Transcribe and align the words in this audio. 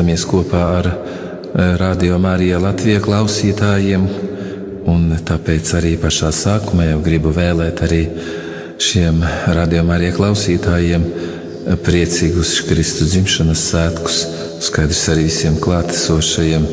Lūdzamies 0.00 0.22
kopā 0.24 0.60
ar 0.78 0.86
eh, 0.88 1.74
Radio 1.76 2.16
Marija 2.16 2.56
Latvijas 2.56 3.02
klausītājiem, 3.04 4.06
un 4.88 5.02
tāpēc 5.28 5.74
arī 5.76 5.90
pašā 6.00 6.30
sākumā 6.32 6.86
jau 6.86 7.02
gribu 7.04 7.34
vēlēt 7.36 7.82
arī 7.84 7.98
šiem 8.80 9.20
Radio 9.52 9.82
Marija 9.84 10.14
klausītājiem 10.16 11.04
eh, 11.04 11.76
priecīgus 11.84 12.54
Kristus 12.70 13.12
dzimšanas 13.12 13.66
svētkus, 13.74 14.22
skaidrs 14.70 15.02
arī 15.12 15.26
visiem 15.28 15.60
klātesošajiem. 15.60 16.64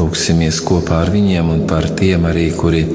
Lūksimies 0.00 0.62
kopā 0.64 1.02
ar 1.04 1.12
viņiem 1.12 1.52
un 1.52 1.66
par 1.68 1.90
tiem 2.00 2.24
arī, 2.32 2.48
kuri, 2.56 2.86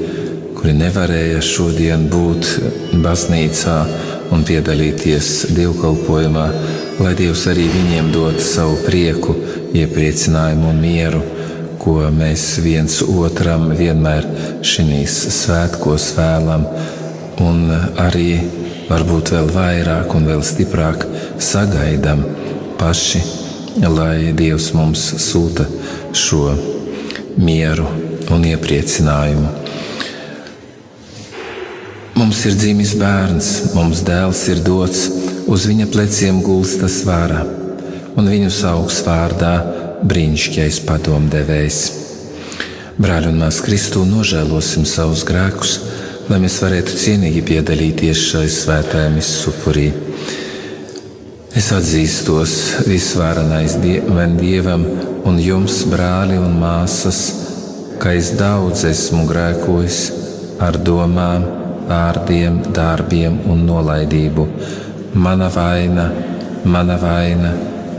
kuri 0.58 0.74
nevarēja 0.80 1.38
šodien 1.46 2.08
būt 2.10 2.50
baznīcā 3.06 3.78
un 4.32 4.44
piedalīties 4.46 5.30
dievkalpojumā, 5.56 6.44
lai 7.02 7.14
Dievs 7.18 7.46
arī 7.50 7.66
viņiem 7.72 8.10
dod 8.14 8.40
savu 8.42 8.78
prieku, 8.86 9.34
iepriecinājumu 9.74 10.70
un 10.70 10.80
mieru, 10.80 11.22
ko 11.82 11.98
mēs 12.14 12.46
viens 12.64 13.00
otram 13.04 13.68
vienmēr 13.76 14.28
šīs 14.64 15.16
svētkos 15.42 16.12
vēlam, 16.16 16.64
un 17.44 17.66
arī 18.00 18.30
varbūt 18.88 19.34
vēl 19.34 19.50
vairāk 19.54 20.14
un 20.16 20.30
vēl 20.30 20.44
stiprāk 20.46 21.04
sagaidām 21.42 22.24
paši, 22.80 23.24
lai 23.90 24.32
Dievs 24.36 24.70
mums 24.76 25.02
sūta 25.26 25.66
šo 26.14 26.54
mieru 27.36 27.88
un 28.32 28.48
iepriecinājumu. 28.54 29.63
Mums 32.24 32.38
ir 32.48 32.54
dzimis 32.56 32.94
bērns, 32.96 33.48
mums 33.76 33.98
dēls 34.00 34.38
ir 34.48 34.62
dots, 34.64 35.02
uz 35.44 35.66
viņa 35.68 35.84
pleciem 35.92 36.38
gulstas 36.40 37.02
vara, 37.04 37.42
un 38.16 38.30
viņu 38.32 38.48
sauks 38.48 39.02
vārdā 39.04 39.50
brīnišķīgais 40.08 40.78
padomdevējs. 40.86 41.80
Brāļi 42.96 43.28
un 43.28 43.42
māsas 43.42 43.60
Kristū 43.66 44.06
nožēlosim 44.08 44.86
savus 44.88 45.20
grēkus, 45.28 45.74
lai 46.30 46.38
mēs 46.40 46.56
varētu 46.64 46.96
cienīgi 47.02 47.42
piedalīties 47.44 48.22
šai 48.30 48.46
svētajai 48.54 49.10
misupurī. 49.18 49.90
Es 51.52 51.68
atzīstos 51.76 52.54
visvarenais 52.88 53.74
dievam, 53.82 54.38
dievam 54.40 54.86
un 55.28 55.42
jums, 55.44 55.82
brāli 55.92 56.40
un 56.40 56.56
māsas, 56.62 57.20
ka 58.00 58.16
es 58.16 58.32
daudz 58.40 58.86
esmu 58.94 59.26
grēkojis 59.28 60.00
ar 60.64 60.80
domām, 60.88 61.63
vārdiem, 61.88 62.60
darbiem 62.74 63.40
un 63.50 63.64
nolaidību. 63.68 64.46
Mana 65.14 65.48
vaina, 65.52 66.08
mana 66.64 66.96
vaina, 66.98 67.52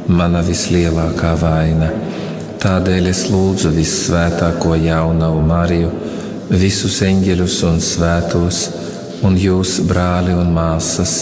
mana 0.07 0.41
vislielākā 0.45 1.35
vaina. 1.41 1.91
Tādēļ 2.65 3.09
es 3.11 3.27
lūdzu 3.29 3.71
vissvētāko 3.75 4.75
jaunavu 4.81 5.41
Mariju, 5.45 5.91
visus 6.49 6.97
eņģeļus 7.05 7.57
un 7.69 7.81
svētos, 7.83 8.61
un 9.25 9.37
jūs, 9.37 9.77
brāli 9.85 10.33
un 10.33 10.49
māsas, 10.55 11.15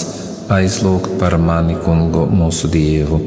aizlūgt 0.53 1.17
par 1.19 1.37
mani, 1.39 1.75
kungu, 1.83 2.25
mūsu 2.31 2.71
Dievu. 2.71 3.19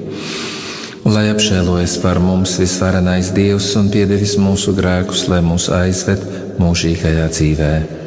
Lai 1.06 1.28
apžēlojas 1.30 2.00
par 2.02 2.18
mums 2.18 2.56
visvarenais 2.58 3.30
Dievs 3.36 3.68
un 3.78 3.92
piedevis 3.92 4.34
mūsu 4.42 4.74
grēkus, 4.74 5.28
lai 5.30 5.38
mūs 5.44 5.68
aizved 5.70 6.24
mūžīgajā 6.58 7.28
dzīvēm. 7.36 8.05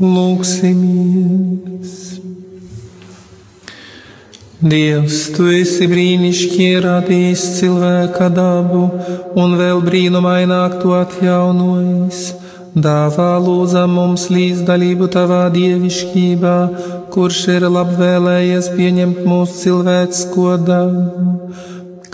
Lūksimies! 0.00 1.90
Dievs, 4.64 5.16
tu 5.34 5.50
esi 5.52 5.84
brīnišķīgi 5.90 6.78
radījis 6.86 7.42
cilvēka 7.58 8.30
dabu 8.32 8.86
un 9.42 9.58
vēl 9.58 9.82
brīnumaināk 9.84 10.78
to 10.80 10.94
atjaunojis. 10.96 12.22
Dāvā 12.72 13.28
lūdzam 13.44 13.92
mums 13.98 14.24
līdzdalību 14.32 15.10
tavā 15.12 15.42
dievišķībā, 15.52 16.56
kurš 17.12 17.42
ir 17.58 17.68
labvēlējies 17.68 18.72
pieņemt 18.78 19.20
mūsu 19.28 19.58
cilvēcisko 19.66 20.54
dabu, 20.64 21.50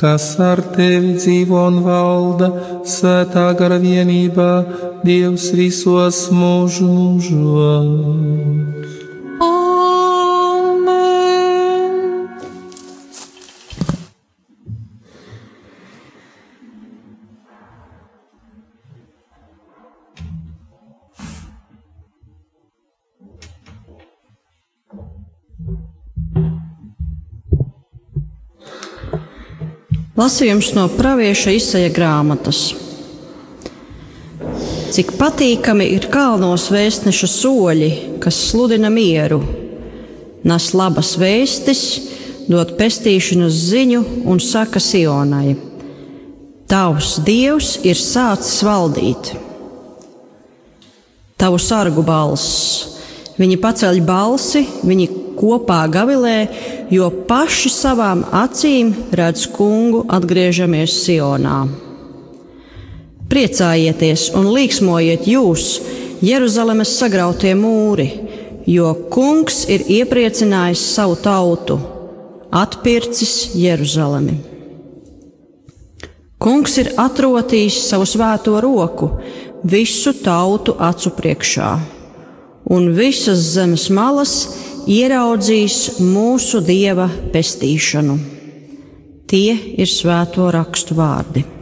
kas 0.01 0.27
ar 0.43 0.61
tevi 0.77 1.15
dzīvo 1.17 1.63
un 1.71 1.81
valda 1.87 2.51
svētā 2.97 3.47
gara 3.59 3.79
vienībā, 3.81 4.53
Dievs 5.07 5.53
visos 5.55 6.19
mūžu 6.35 6.87
mūžos. 6.91 7.87
Lasījums 30.17 30.71
no 30.73 30.87
pravieša 30.89 31.53
izsaja 31.53 31.91
grāmatas. 31.93 32.71
Cik 34.95 35.11
patīkami 35.21 35.91
ir 35.93 36.07
kalnos 36.09 36.71
vēstneša 36.73 37.29
soļi, 37.29 37.91
kas 38.25 38.39
sludina 38.47 38.89
mieru, 38.89 39.43
nes 40.49 40.69
labas 40.73 41.11
vēstis, 41.21 41.83
dod 42.49 42.73
pestīšanas 42.79 43.61
ziņu 43.75 44.01
un 44.25 44.41
saka 44.41 44.81
Sionai: 44.81 45.53
Tavs 46.65 47.19
dievs 47.27 47.75
ir 47.85 48.01
sācis 48.01 48.65
valdīt. 48.65 49.35
Tavu 51.37 51.61
sargu 51.61 52.01
balss, 52.01 52.97
viņi 53.37 53.61
paceļ 53.61 54.01
balsi, 54.09 54.65
viņi 54.81 55.26
kopā 55.37 55.85
gavilē, 55.93 56.39
jo 56.91 57.11
paši 57.29 57.73
savām 57.73 58.25
acīm 58.33 58.95
redz 59.17 59.47
kungu 59.53 60.05
atgriežamies 60.09 60.95
Sionā. 61.05 61.65
Priecājieties 63.27 64.31
un 64.39 64.53
līksmojiet 64.55 65.27
jūs, 65.27 65.71
Jeruzalemes 66.23 66.93
sagrautie 66.97 67.53
mūri, 67.59 68.07
jo 68.67 68.93
kungs 69.13 69.65
ir 69.71 69.85
iepriecinājis 69.99 70.85
savu 70.95 71.17
tautu, 71.23 71.79
atpircis 72.55 73.53
Jeruzalemi. 73.59 74.39
Kungs 76.39 76.77
ir 76.79 76.93
atrotījis 77.01 77.81
savu 77.89 78.07
svēto 78.07 78.61
roku 78.63 79.11
visu 79.67 80.13
tautu 80.23 80.77
acu 80.79 81.11
priekšā, 81.17 81.71
un 82.71 82.91
visas 82.95 83.43
zemes 83.57 83.89
malas 83.91 84.35
ieraudzīs 84.87 85.99
mūsu 86.01 86.63
dieva 86.65 87.09
pestīšanu. 87.35 88.17
Tie 89.27 89.51
ir 89.75 89.91
svēto 89.91 90.47
rakstu 90.55 90.95
vārdi. 90.99 91.56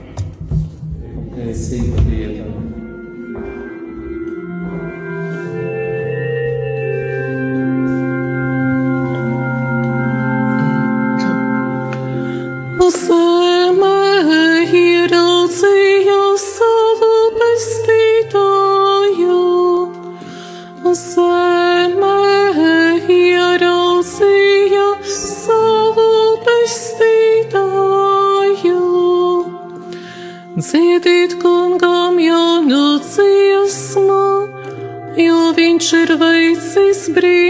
brīdis. 37.13 37.44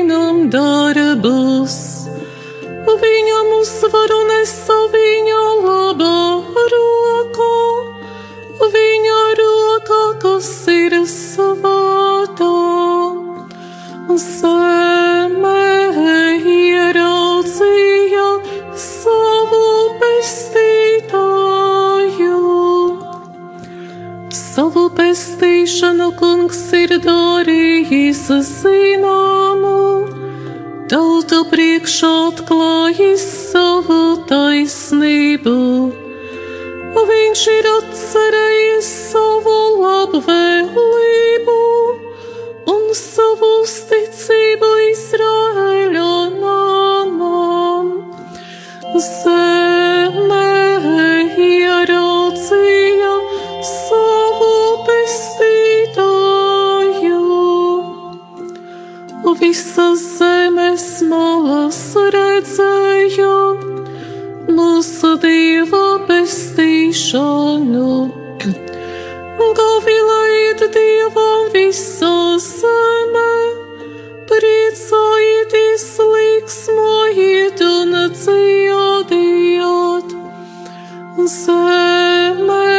Pestīšanu. 66.94 67.90
Gavilēt 69.58 70.60
dievam 70.74 71.50
visā 71.52 72.38
zemē, 72.38 73.34
priecājieties, 74.30 75.86
līksmojiet 76.12 77.60
un 77.66 77.90
dziediet. 78.14 80.08
Zemē 81.34 82.70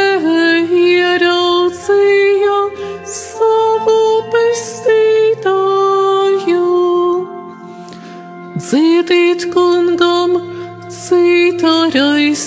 ieraudzīja 0.80 2.60
savu 3.04 4.00
pestītāju. 4.32 5.44
Dziediet 8.56 9.42
kungam, 9.52 10.32
citarai 10.88 12.32
skanot, 12.34 12.45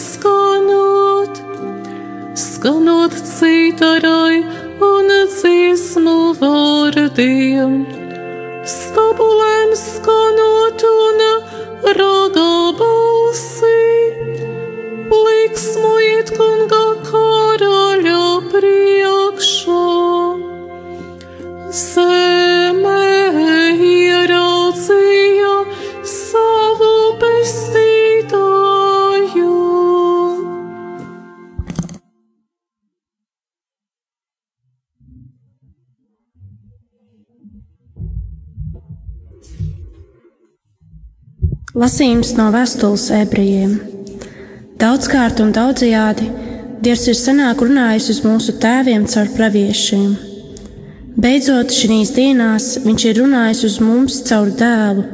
skanot 2.70 3.14
citarai 3.26 4.46
un 4.86 5.08
dziesmu 5.34 6.36
vārdiem, 6.38 7.74
stabulēm 8.62 9.74
skanot 9.74 10.86
un 10.92 11.24
ragā 11.98 12.54
balsī, 12.78 13.82
liksmojiet 15.10 16.30
kunga 16.38 16.59
karaļa 16.59 16.59
Lasījums 41.80 42.34
no 42.36 42.50
vēstules 42.52 43.06
ebrejiem. 43.16 43.78
Daudzkārt 44.82 45.38
un 45.40 45.54
daudzajādi 45.56 46.26
Dievs 46.84 47.06
ir 47.08 47.16
senāk 47.16 47.62
runājis 47.64 48.10
uz 48.12 48.20
mūsu 48.26 48.58
tēviem 48.60 49.06
caur 49.08 49.30
praviešiem. 49.38 50.10
Beidzot, 51.24 51.72
šīs 51.72 52.12
dienās 52.18 52.68
Viņš 52.84 53.06
ir 53.08 53.22
runājis 53.22 53.64
uz 53.70 53.80
mums 53.80 54.20
caur 54.28 54.52
dēlu, 54.60 55.08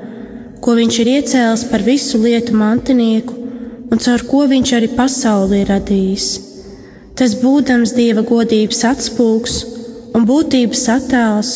ko 0.58 0.78
Viņš 0.82 1.00
ir 1.04 1.14
iecēlis 1.14 1.68
par 1.70 1.86
visu 1.86 2.24
lietu 2.26 2.58
mantinieku 2.58 3.38
un 3.94 4.02
caur 4.02 4.26
ko 4.26 4.48
Viņš 4.50 4.76
arī 4.80 4.90
pasauli 4.98 5.62
ir 5.62 5.70
radījis. 5.76 6.28
Tas 7.14 7.38
būdams 7.46 7.94
Dieva 7.94 8.26
godības 8.26 8.82
atspūgs 8.96 9.62
un 10.18 10.26
būtības 10.26 10.90
attēls 10.98 11.56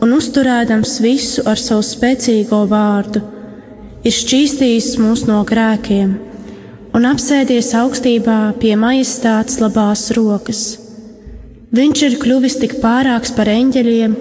un 0.00 0.16
uzturēdams 0.16 1.00
visu 1.04 1.44
ar 1.44 1.60
savu 1.60 1.84
spēcīgo 1.84 2.64
vārdu 2.72 3.35
ir 4.06 4.14
šķīstījis 4.14 4.92
mūs 5.02 5.24
no 5.26 5.40
grēkiem 5.46 6.12
un 6.94 7.06
apsēdies 7.10 7.72
augstībā 7.74 8.54
pie 8.60 8.76
majestātes 8.78 9.58
labās 9.60 10.06
rokas. 10.16 10.60
Viņš 11.76 12.02
ir 12.06 12.14
kļuvis 12.22 12.56
tik 12.62 12.76
pārāks 12.84 13.34
par 13.36 13.50
eņģeļiem, 13.50 14.14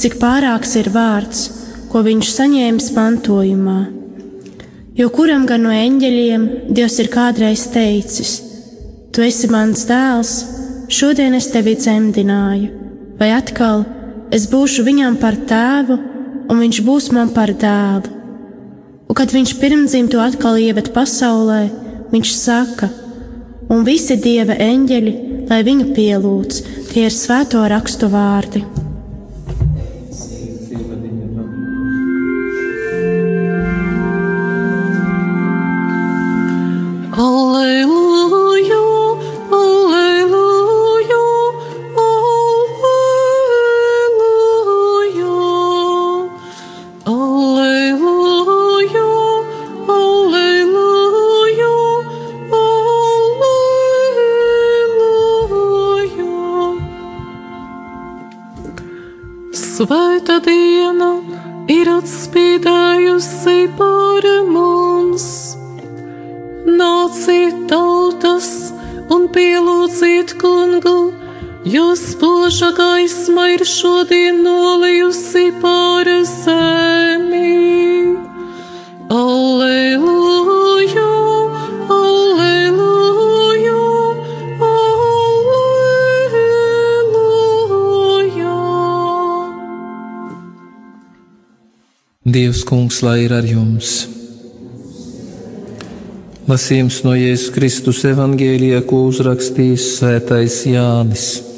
cik 0.00 0.16
pārāks 0.22 0.72
ir 0.80 0.88
vārds, 0.94 1.44
ko 1.92 2.02
viņš 2.06 2.32
saņēmis 2.38 2.88
mantojumā. 2.96 3.78
Jo 4.96 5.10
kuram 5.12 5.44
gan 5.46 5.66
no 5.68 5.76
eņģeļiem 5.76 6.48
Dievs 6.72 6.98
ir 7.04 7.12
kādreiz 7.12 7.68
teicis: 7.76 8.38
Tu 9.12 9.28
esi 9.28 9.52
mans 9.52 9.84
dēls, 9.86 10.34
šodien 10.88 11.36
es 11.36 11.52
tevi 11.52 11.76
dzemdināju, 11.76 12.72
vai 13.20 13.34
atkal 13.36 13.84
es 14.32 14.48
būšu 14.48 14.88
viņam 14.88 15.20
par 15.20 15.36
tēvu, 15.36 16.00
un 16.48 16.64
viņš 16.64 16.84
būs 16.88 17.12
man 17.12 17.36
par 17.36 17.52
dēlu. 17.52 18.15
Un, 19.06 19.14
kad 19.14 19.30
viņš 19.30 19.52
pirmdzimtu 19.60 20.18
atkal 20.22 20.58
ieved 20.58 20.90
pasaulē, 20.94 21.66
viņš 22.10 22.32
saka, 22.34 22.90
un 23.70 23.86
visi 23.86 24.18
dieva 24.18 24.56
eņģeļi, 24.58 25.14
lai 25.50 25.60
viņu 25.66 25.92
pielūdz, 25.94 26.64
tie 26.90 27.06
ir 27.06 27.14
svēto 27.14 27.62
rakstu 27.70 28.10
vārdi. 28.10 28.64
Spoža 72.56 72.72
gaisma 72.72 73.50
ir 73.52 73.64
šodien 73.64 74.42
nolijusi 74.42 75.52
pār 75.62 76.06
zemi. 76.24 78.16
Alleluja, 79.08 80.30
alleluja, 81.88 83.80
alleluja. 84.60 85.36
Dievs, 92.24 92.64
kungs, 92.64 93.02
lai 93.02 93.24
ir 93.24 93.32
ar 93.36 93.44
jums! 93.44 94.08
Lasījums 96.48 97.04
no 97.04 97.12
Jēzus 97.18 97.52
Kristus 97.52 98.04
evangēlijā, 98.08 98.80
ko 98.88 98.96
uzrakstījis 99.10 99.98
Svētais 99.98 100.66
Jānis. 100.70 101.55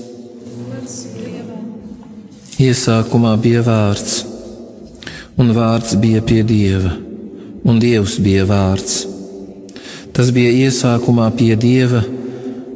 Iesākumā 2.58 3.36
bija 3.38 3.60
vārds, 3.62 4.24
un 5.38 5.52
vārds 5.54 5.92
bija 6.02 6.18
pie 6.26 6.40
Dieva, 6.42 6.90
un 7.62 7.76
Dievs 7.78 8.16
bija 8.18 8.42
vārds. 8.48 8.96
Tas 10.10 10.32
bija 10.34 10.50
iesākumā 10.66 11.28
pie 11.38 11.54
Dieva, 11.54 12.00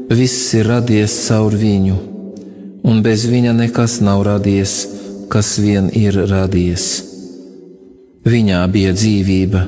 viss 0.06 0.52
ir 0.54 0.68
radies 0.70 1.16
caur 1.24 1.56
viņu, 1.58 1.96
un 2.86 3.00
bez 3.02 3.24
viņa 3.26 3.56
nekas 3.58 3.96
nav 4.06 4.22
radies, 4.28 4.76
kas 5.32 5.56
vien 5.58 5.88
ir 5.98 6.14
radies. 6.30 6.84
Viņā 8.22 8.60
bija 8.70 8.92
dzīvība 8.94 9.64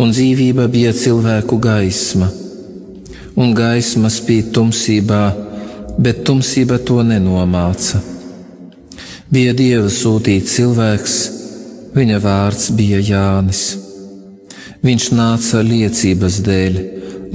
un 0.00 0.14
dzīvība 0.14 0.70
bija 0.72 0.94
cilvēku 0.96 1.58
gaisma, 1.60 2.30
un 3.36 3.52
gaisma 3.52 4.08
spīd 4.08 4.54
tumsībā, 4.56 5.20
bet 6.00 6.24
tumsība 6.24 6.80
to 6.80 7.02
nenomāca. 7.04 8.00
Bija 9.30 9.52
Dieva 9.54 9.86
sūtīts 9.86 10.56
cilvēks, 10.56 11.12
viņa 11.94 12.16
vārds 12.18 12.64
bija 12.74 12.98
Jānis. 12.98 13.60
Viņš 14.82 15.06
nāca 15.14 15.60
liecības 15.62 16.40
dēļ, 16.48 16.80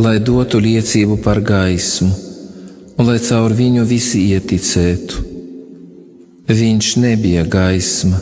lai 0.04 0.18
dotu 0.20 0.60
liecību 0.60 1.16
par 1.24 1.40
gaismu, 1.40 2.12
un 3.00 3.08
lai 3.08 3.16
caur 3.24 3.56
viņu 3.56 3.88
visi 3.88 4.26
ieticētu. 4.36 5.24
Viņš 6.52 6.92
nebija 7.00 7.48
gaisma, 7.48 8.20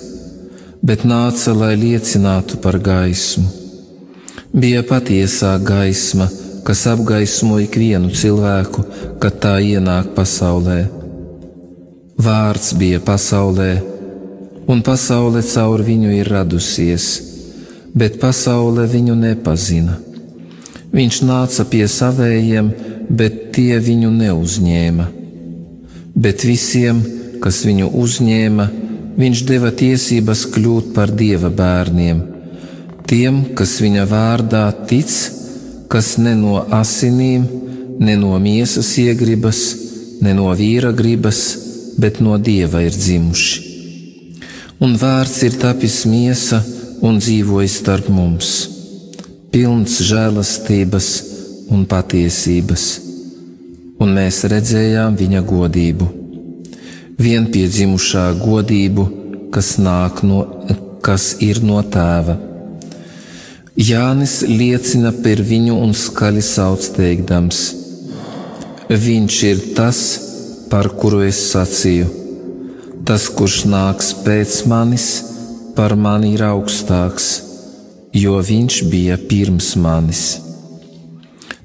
bet 0.85 1.01
nāca, 1.09 1.57
lai 1.57 1.73
liecinātu 1.73 2.61
par 2.61 2.77
gaismu. 2.77 3.49
Bija 4.53 4.85
patiesā 4.85 5.57
gaisma, 5.65 6.29
kas 6.61 6.85
apgaismo 6.93 7.57
ikvienu 7.65 8.13
cilvēku, 8.13 8.85
kad 9.17 9.41
tā 9.41 9.57
ienāk 9.65 10.13
pasaulē. 10.13 10.83
Vārds 12.23 12.71
bija 12.79 12.99
pasaulē, 13.03 13.71
un 14.71 14.81
pasaule 14.85 15.41
caur 15.43 15.81
viņu 15.83 16.11
ir 16.13 16.29
radusies, 16.31 17.07
bet 17.99 18.19
pasaule 18.21 18.85
viņu 18.87 19.15
nepazina. 19.17 19.97
Viņš 20.93 21.17
nāca 21.27 21.65
pie 21.67 21.83
savējiem, 21.89 22.69
bet 23.09 23.39
tie 23.55 23.79
viņu 23.81 24.11
neuzņēma. 24.13 25.07
Bet 26.13 26.45
visiem, 26.47 27.01
kas 27.43 27.63
viņu 27.67 27.89
uzņēma, 28.03 28.69
viņš 29.17 29.43
deva 29.49 29.73
tiesības 29.81 30.45
kļūt 30.53 30.93
par 30.95 31.11
dieva 31.17 31.49
bērniem. 31.49 32.21
Tiem, 33.09 33.41
kas 33.57 33.79
viņa 33.83 34.05
vārdā 34.07 34.67
tic, 34.87 35.11
kas 35.91 36.15
ne 36.21 36.37
no 36.39 36.61
asinīm, 36.71 37.49
ne 37.99 38.15
no 38.21 38.37
miesas 38.39 38.93
iegribas, 39.01 39.65
ne 40.23 40.37
no 40.37 40.53
vīra 40.55 40.93
gribas, 40.95 41.62
bet 41.97 42.19
no 42.23 42.37
dieva 42.37 42.81
ir 42.85 42.95
dzimuši. 42.95 43.69
Un 44.83 44.97
vārds 44.99 45.37
ir 45.47 45.59
tapis 45.61 46.03
miesa 46.09 46.63
un 47.03 47.19
dzīvojis 47.21 47.77
starp 47.83 48.09
mums, 48.11 48.49
pilns 49.53 49.99
žēlastības 50.09 51.13
un 51.71 51.85
patiesības, 51.87 52.89
un 54.01 54.11
mēs 54.17 54.43
redzējām 54.51 55.15
viņa 55.21 55.45
godību 55.47 56.09
vienpiedzimušā 57.19 58.25
godību, 58.41 59.05
kas 59.53 59.77
no, 59.77 60.39
kas 61.05 61.35
ir 61.43 61.61
no 61.65 61.81
tēva. 61.83 62.37
Jānis 63.77 64.41
liecina 64.45 65.11
par 65.23 65.41
viņu 65.41 65.79
un 65.81 65.95
skaļi 65.97 66.43
sauc 66.45 66.85
teikdams: 66.97 67.61
Viņš 68.89 69.37
ir 69.49 69.63
tas, 69.77 70.01
par 70.73 70.87
kuru 70.97 71.19
es 71.21 71.37
sacīju. 71.51 72.07
Tas, 73.05 73.27
kurš 73.29 73.59
nāks 73.69 74.07
pēc 74.25 74.55
manis, 74.71 75.05
par 75.77 75.93
mani 75.93 76.31
ir 76.33 76.41
augstāks, 76.47 77.27
jo 78.17 78.39
viņš 78.47 78.79
bija 78.89 79.19
pirms 79.29 79.67
manis. 79.77 80.23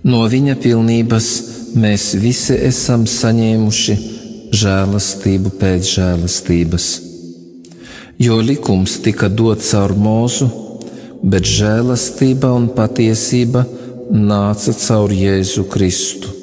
No 0.05 0.21
viņa 0.29 0.59
pilnības 0.61 1.31
mēs 1.81 2.05
visi 2.21 2.61
esam 2.69 3.09
saņēmuši 3.09 3.99
žēlastību 4.61 5.57
pēc 5.57 5.93
žēlastības. 5.97 6.93
Jo 8.21 8.43
likums 8.45 9.01
tika 9.05 9.33
dots 9.33 9.73
caur 9.73 9.97
mūzu, 9.97 10.51
bet 11.25 11.49
žēlastība 11.49 12.53
un 12.61 12.69
patiesība 12.77 13.65
nāca 14.13 14.77
caur 14.85 15.17
Jēzu 15.17 15.65
Kristu. 15.73 16.38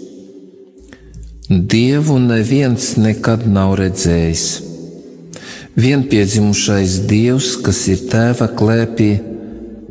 Dievu 1.50 2.16
neviens 2.18 2.96
nekad 2.98 3.44
nav 3.46 3.76
redzējis. 3.78 4.46
Vienpiedzimušais 5.78 6.96
Dievs, 7.06 7.52
kas 7.62 7.84
ir 7.94 8.02
Tēva 8.10 8.48
klēpī, 8.58 9.12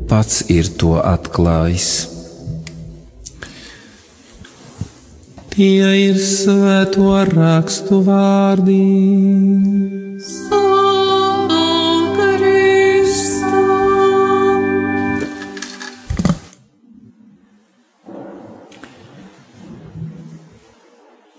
pats 0.09 0.41
ir 0.51 0.67
to 0.75 0.97
atklājis. 0.99 1.89
Tie 5.55 5.95
ir 6.09 6.19
svēto 6.19 7.15
rakstu 7.31 8.03
vārdi. 8.03 8.81
Slavu 10.19 10.74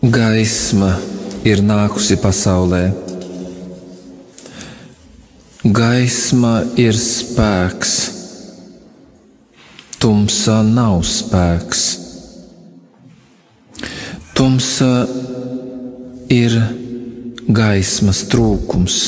Gaisma 0.06 0.92
ir 1.42 1.58
nākusi 1.66 2.14
pasaulē. 2.22 2.92
Gaisma 5.74 6.60
ir 6.78 6.94
spēks, 6.94 7.94
tumsa 9.98 10.60
nav 10.62 11.00
spēks. 11.10 11.80
Tumsa 14.36 14.90
ir 16.30 16.54
gaismas 17.48 18.20
trūkums. 18.30 18.98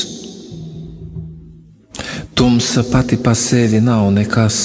Tumsa 2.35 2.83
pati 2.91 3.21
pa 3.23 3.37
sevi 3.37 3.79
nav 3.79 4.09
nekas. 4.17 4.59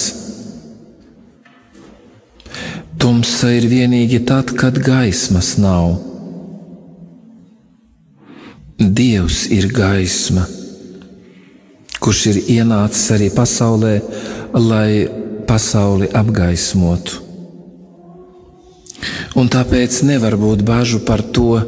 Tumsa 2.99 3.53
ir 3.55 3.69
vienīgi 3.71 4.19
tad, 4.27 4.51
kad 4.59 4.81
gaismas 4.83 5.53
nav. 5.63 6.14
Dievs 8.79 9.45
ir 9.55 9.69
gaisma, 9.71 10.45
kurš 11.99 12.25
ir 12.33 12.41
ienācis 12.59 13.11
arī 13.15 13.29
pasaulē, 13.33 13.93
lai 14.55 14.89
pasauli 15.47 16.09
apgaismotu 16.13 17.25
un 19.35 19.49
tāpēc 19.51 20.01
nevar 20.07 20.37
būt 20.39 20.63
bažu 20.65 21.01
par 21.05 21.23
to, 21.35 21.59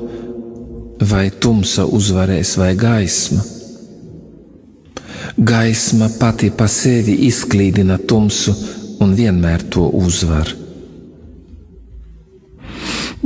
vai 1.12 1.28
tumsa 1.30 1.86
uzvarēs 1.86 2.56
vai 2.58 2.74
gaisma. 2.80 3.43
Gaisma 5.38 6.08
pati 6.20 6.50
pa 6.50 6.65
sevi 6.72 7.20
izklīdina 7.28 8.00
tumsu 8.10 8.56
un 9.04 9.13
vienmēr 9.17 9.67
to 9.74 9.86
uzvar. 10.00 10.50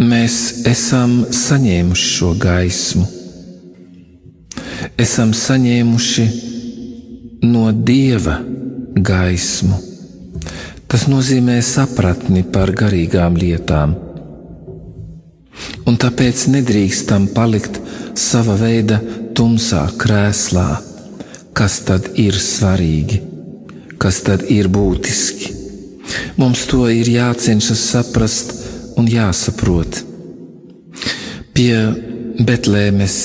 Mēs 0.01 0.65
esam 0.67 1.21
saņēmuši 1.35 2.11
šo 2.17 2.31
gaismu, 2.41 3.05
esam 5.01 5.33
saņēmuši 5.33 6.27
no 7.49 7.71
dieva 7.73 8.37
gaismu. 8.95 9.79
Tas 10.91 11.07
nozīmē 11.09 11.57
sapratni 11.65 12.43
par 12.53 12.73
garīgām 12.75 13.37
lietām 13.39 13.95
un 15.87 15.97
tāpēc 15.99 16.45
nedrīkstam 16.53 17.29
palikt 17.35 17.79
sava 18.19 18.55
veida 18.59 18.99
tumsā 19.37 19.87
krēslā. 20.01 20.67
Kas 21.57 21.81
tad 21.87 22.07
ir 22.21 22.37
svarīgi, 22.39 23.19
kas 23.99 24.21
tad 24.27 24.45
ir 24.53 24.69
būtiski? 24.71 25.51
Mums 26.39 26.63
to 26.71 26.85
ir 26.91 27.09
jācenšas 27.11 27.81
saprast 27.91 28.53
un 28.99 29.09
jāsaprot. 29.11 29.99
Pie 31.51 31.75
Betlēmes 32.39 33.17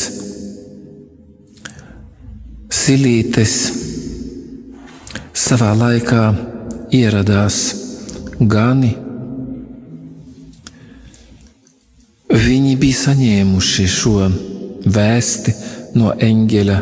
silītes 2.72 3.56
savā 5.36 5.72
laikā 5.78 6.22
ieradās 6.94 7.58
gani. 8.40 8.92
Viņi 12.26 12.74
bija 12.80 13.00
saņēmuši 13.04 13.86
šo 13.90 14.28
vēsti 14.96 15.54
no 15.96 16.12
eņģeļa 16.12 16.78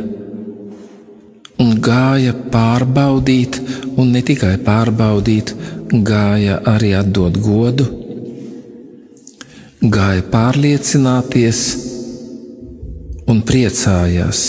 un 1.62 1.74
gāja 1.84 2.34
pārbaudīt, 2.52 3.60
un 3.96 4.10
ne 4.16 4.22
tikai 4.26 4.56
pārbaudīt, 4.64 5.54
gāja 6.06 6.58
arī 6.66 6.94
atdot 6.98 7.36
godu, 7.38 7.86
gāja 9.84 10.24
pārliecināties 10.32 11.62
un 13.30 13.40
priecājās, 13.46 14.42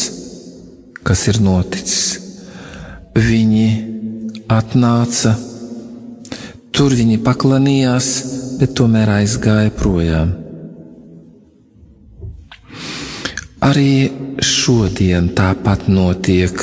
kas 1.05 1.27
ir 1.31 1.41
noticis. 1.45 2.05
Viņi 3.15 3.67
atnāca, 4.51 5.35
tur 6.75 6.95
viņi 6.97 7.21
paklanījās, 7.23 8.09
bet 8.59 8.75
tomēr 8.77 9.13
aizgāja 9.19 9.71
projām. 9.75 10.33
Arī 13.65 14.11
šodien 14.43 15.31
tāpat 15.37 15.87
notiek. 15.89 16.53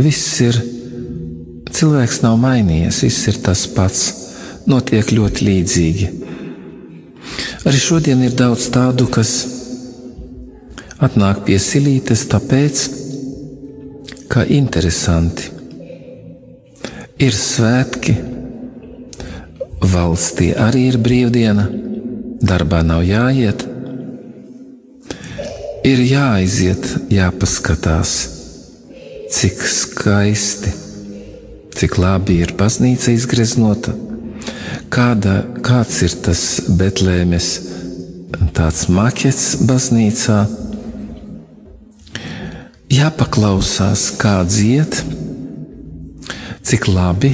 Viss 0.00 0.40
ir, 0.42 0.56
cilvēks 1.70 2.22
nav 2.24 2.40
mainījies, 2.42 3.02
viss 3.06 3.28
ir 3.30 3.38
tas 3.44 3.66
pats, 3.70 4.06
notiek 4.66 5.12
ļoti 5.14 5.46
līdzīgi. 5.50 6.08
Arī 7.68 7.80
šodien 7.80 8.24
ir 8.26 8.34
daudz 8.36 8.66
tādu, 8.74 9.06
kas 9.12 9.36
atnāk 11.04 11.44
pie 11.46 11.60
silītes, 11.62 12.26
tāpēc, 12.32 12.82
ka 14.34 14.42
interesanti 14.50 15.52
ir 17.22 17.36
svētki, 17.38 18.16
valstī 19.94 20.48
arī 20.58 20.88
ir 20.90 20.98
brīvdiena, 20.98 21.68
darbā 22.42 22.80
nav 22.82 23.04
jāiet 23.06 23.62
ir 25.84 26.00
jāaiziet, 26.00 26.88
jāpaskatās, 27.12 28.14
cik 29.34 29.62
skaisti, 29.68 30.72
cik 31.76 31.98
labi 32.00 32.40
ir 32.42 32.56
baznīca 32.58 33.12
izgreznota, 33.14 33.94
kāda, 34.94 35.42
kāds 35.62 36.00
ir 36.06 36.18
tas 36.24 36.44
Betlēmes 36.80 37.50
tāds 38.56 38.88
makets 38.90 39.60
baznīcā. 39.68 40.42
Jāpaklausās, 42.94 44.08
kā 44.20 44.36
dzied, 44.46 44.94
cik 46.62 46.86
labi 46.92 47.32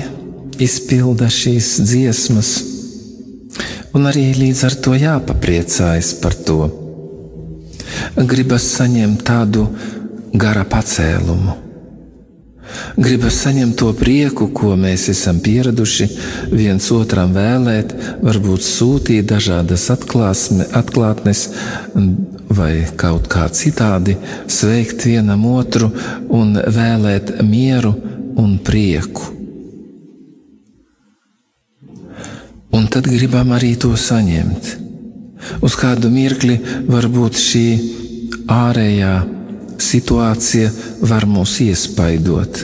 izpilda 0.63 1.29
šīs 1.33 1.73
dziesmas, 1.85 2.53
un 3.97 4.09
arī 4.09 4.31
līdz 4.39 4.63
ar 4.71 4.79
to 4.85 4.95
jāpapriecājas 4.97 6.15
par 6.23 6.39
to 6.47 6.63
gribas 8.17 8.67
saņemt 8.77 9.25
tādu 9.27 9.67
gara 10.33 10.65
pacēlumu. 10.69 11.57
Gribas 13.01 13.41
saņemt 13.43 13.77
to 13.81 13.91
prieku, 13.99 14.47
ko 14.55 14.77
mēs 14.79 15.09
esam 15.11 15.41
pieraduši 15.43 16.07
viens 16.53 16.87
otram 16.95 17.33
vēlēt, 17.35 17.95
varbūt 18.23 18.63
sūtīt 18.63 19.27
dažādas 19.31 19.89
atklāsme, 19.95 20.69
atklātnes 20.79 21.49
vai 22.51 22.85
kaut 22.99 23.29
kā 23.31 23.47
citādi, 23.55 24.17
sveikt 24.51 25.07
vienam 25.07 25.45
otru 25.51 25.91
un 26.35 26.57
vēlēt 26.59 27.37
mieru 27.47 27.95
un 28.41 28.59
prieku. 28.65 29.37
Un 32.71 32.87
tad 32.87 33.09
gribam 33.11 33.51
arī 33.55 33.75
to 33.79 33.93
saņemt. 33.99 34.77
Uz 35.65 35.75
kādu 35.79 36.11
mirkli 36.13 36.59
varbūt 36.91 37.39
šī 37.41 37.67
ārējā 38.51 39.15
situācija 39.81 40.71
var 41.09 41.27
mūs 41.27 41.57
iespaidot, 41.65 42.61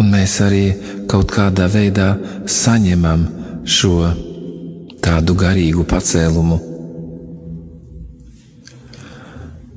un 0.00 0.10
mēs 0.14 0.38
arī 0.46 0.64
kaut 1.10 1.30
kādā 1.34 1.68
veidā 1.70 2.14
saņemam 2.48 3.26
šo 3.68 4.08
tādu 5.04 5.36
garīgu 5.38 5.84
pacēlumu. 5.88 6.67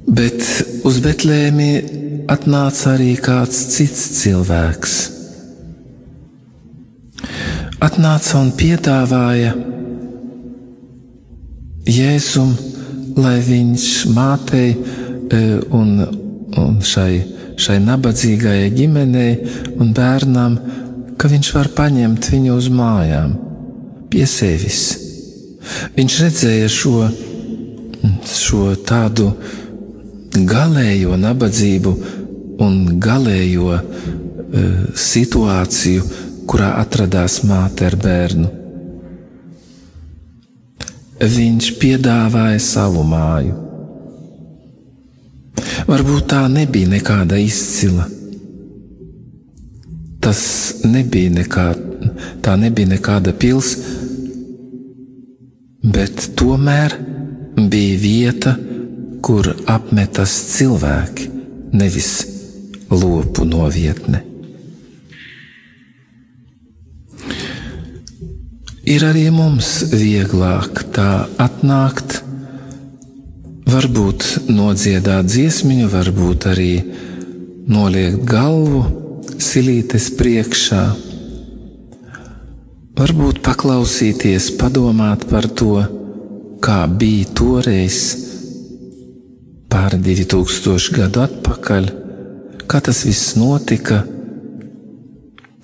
Bet 0.07 0.41
uz 0.87 0.97
Betlēmi 1.03 1.71
atnāca 2.31 2.95
arī 2.95 3.13
kāds 3.21 3.59
cits 3.75 4.01
cilvēks. 4.21 4.95
Atnāca 7.81 8.39
un 8.41 8.51
piedāvāja 8.57 9.53
Jēzum, 11.91 12.51
lai 13.17 13.39
viņš 13.45 13.85
mātei 14.13 14.73
e, 14.73 15.39
un, 15.73 15.95
un 16.61 16.75
šai, 16.85 17.23
šai 17.57 17.79
nabadzīgajai 17.81 18.69
ģimenei 18.77 19.31
un 19.81 19.89
bērnam, 19.97 20.59
ka 21.17 21.29
viņš 21.29 21.53
var 21.57 21.71
paņemt 21.77 22.29
viņu 22.33 22.57
uz 22.57 22.69
mājām, 22.73 23.33
pie 24.13 24.27
sevis. 24.29 24.83
Viņš 25.97 26.19
redzēja 26.23 26.69
šo, 26.73 27.09
šo 28.25 28.71
tādu 28.87 29.31
galējo 30.35 31.17
nabadzību 31.19 31.93
un 32.61 32.79
galējo 33.01 33.75
uh, 33.75 33.83
situāciju, 34.95 36.07
kurā 36.47 36.73
atradās 36.81 37.41
māte 37.47 37.87
ar 37.87 37.95
bērnu 38.01 38.57
viņš 41.21 41.67
piedāvāja 41.77 42.59
savu 42.61 43.03
māju. 43.05 43.53
Varbūt 45.89 46.27
tā 46.31 46.45
nebija 46.49 46.89
nekāda 46.89 47.37
izcila. 47.41 48.07
Tas 50.21 50.41
nebija 50.85 51.33
nekā, 51.33 51.67
tā 52.45 52.55
nebija 52.57 52.93
nekāda 52.93 53.33
pilsēta, 53.33 53.97
bet 55.93 56.27
tomēr 56.37 56.93
bija 57.57 57.97
vieta, 58.01 58.53
kur 58.53 58.70
apmetas 59.69 60.33
cilvēki, 60.55 61.29
nevis 61.73 62.11
lopu 62.89 63.45
novietne. 63.45 64.31
ir 68.91 69.03
arī 69.07 69.27
mums 69.33 69.69
vieglāk 69.93 70.81
tā 70.95 71.25
atnākt, 71.39 72.17
varbūt 73.71 74.49
nodziedāt 74.51 75.29
dziesmiņu, 75.29 75.87
varbūt 75.91 76.47
arī 76.51 76.73
noliekt 77.71 78.25
galvu 78.27 78.81
silītes 79.41 80.09
priekšā, 80.19 80.81
varbūt 82.99 83.39
paklausīties, 83.45 84.51
padomāt 84.59 85.23
par 85.29 85.47
to, 85.47 85.77
kā 86.61 86.83
bija 86.89 87.29
toreiz, 87.37 88.01
pāri 89.71 89.99
2000 90.03 90.95
gadu 90.97 91.23
atpakaļ, 91.25 91.91
kā 92.69 92.81
tas 92.83 93.03
viss 93.07 93.35
notika, 93.39 94.01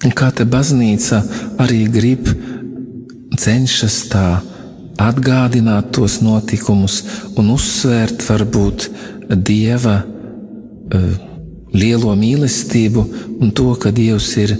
un 0.06 0.13
kā 0.15 0.30
te 0.36 0.46
baznīca 0.48 1.22
arī 1.63 1.86
grib 1.91 2.30
cenšas 3.38 3.98
tā 4.12 4.28
atgādināt 5.02 5.91
tos 5.93 6.20
notikumus 6.26 7.02
un 7.38 7.52
uzsvērt 7.54 8.24
varbūt 8.26 8.88
dieva 9.46 10.00
uh, 10.02 11.12
lielo 11.74 12.15
mīlestību 12.17 13.06
un 13.41 13.52
to, 13.52 13.70
ka 13.82 13.91
dievs 13.93 14.32
ir 14.41 14.56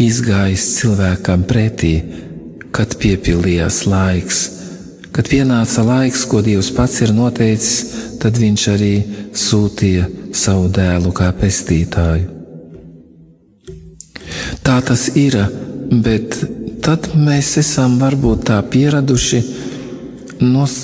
izgājis 0.00 0.64
cilvēkam 0.78 1.44
pretī, 1.48 1.94
kad 2.74 2.96
piepildījās 2.98 3.84
laiks. 3.90 4.40
Kad 5.14 5.28
pienāca 5.30 5.84
laiks, 5.86 6.24
ko 6.26 6.40
Dievs 6.42 6.72
pats 6.74 6.98
ir 7.04 7.12
noteicis, 7.14 7.74
tad 8.18 8.34
Viņš 8.40 8.62
arī 8.72 8.94
sūtīja 9.38 10.08
savu 10.34 10.66
dēlu 10.74 11.12
kā 11.14 11.28
pestītāju. 11.38 12.32
Tā 14.66 14.80
tas 14.82 15.04
ir, 15.14 15.36
bet 16.02 16.34
tad 16.82 17.12
mēs 17.14 17.52
esam 17.62 17.94
varbūt 18.02 18.48
tā 18.50 18.58
pieraduši 18.66 19.40
nos, 20.42 20.74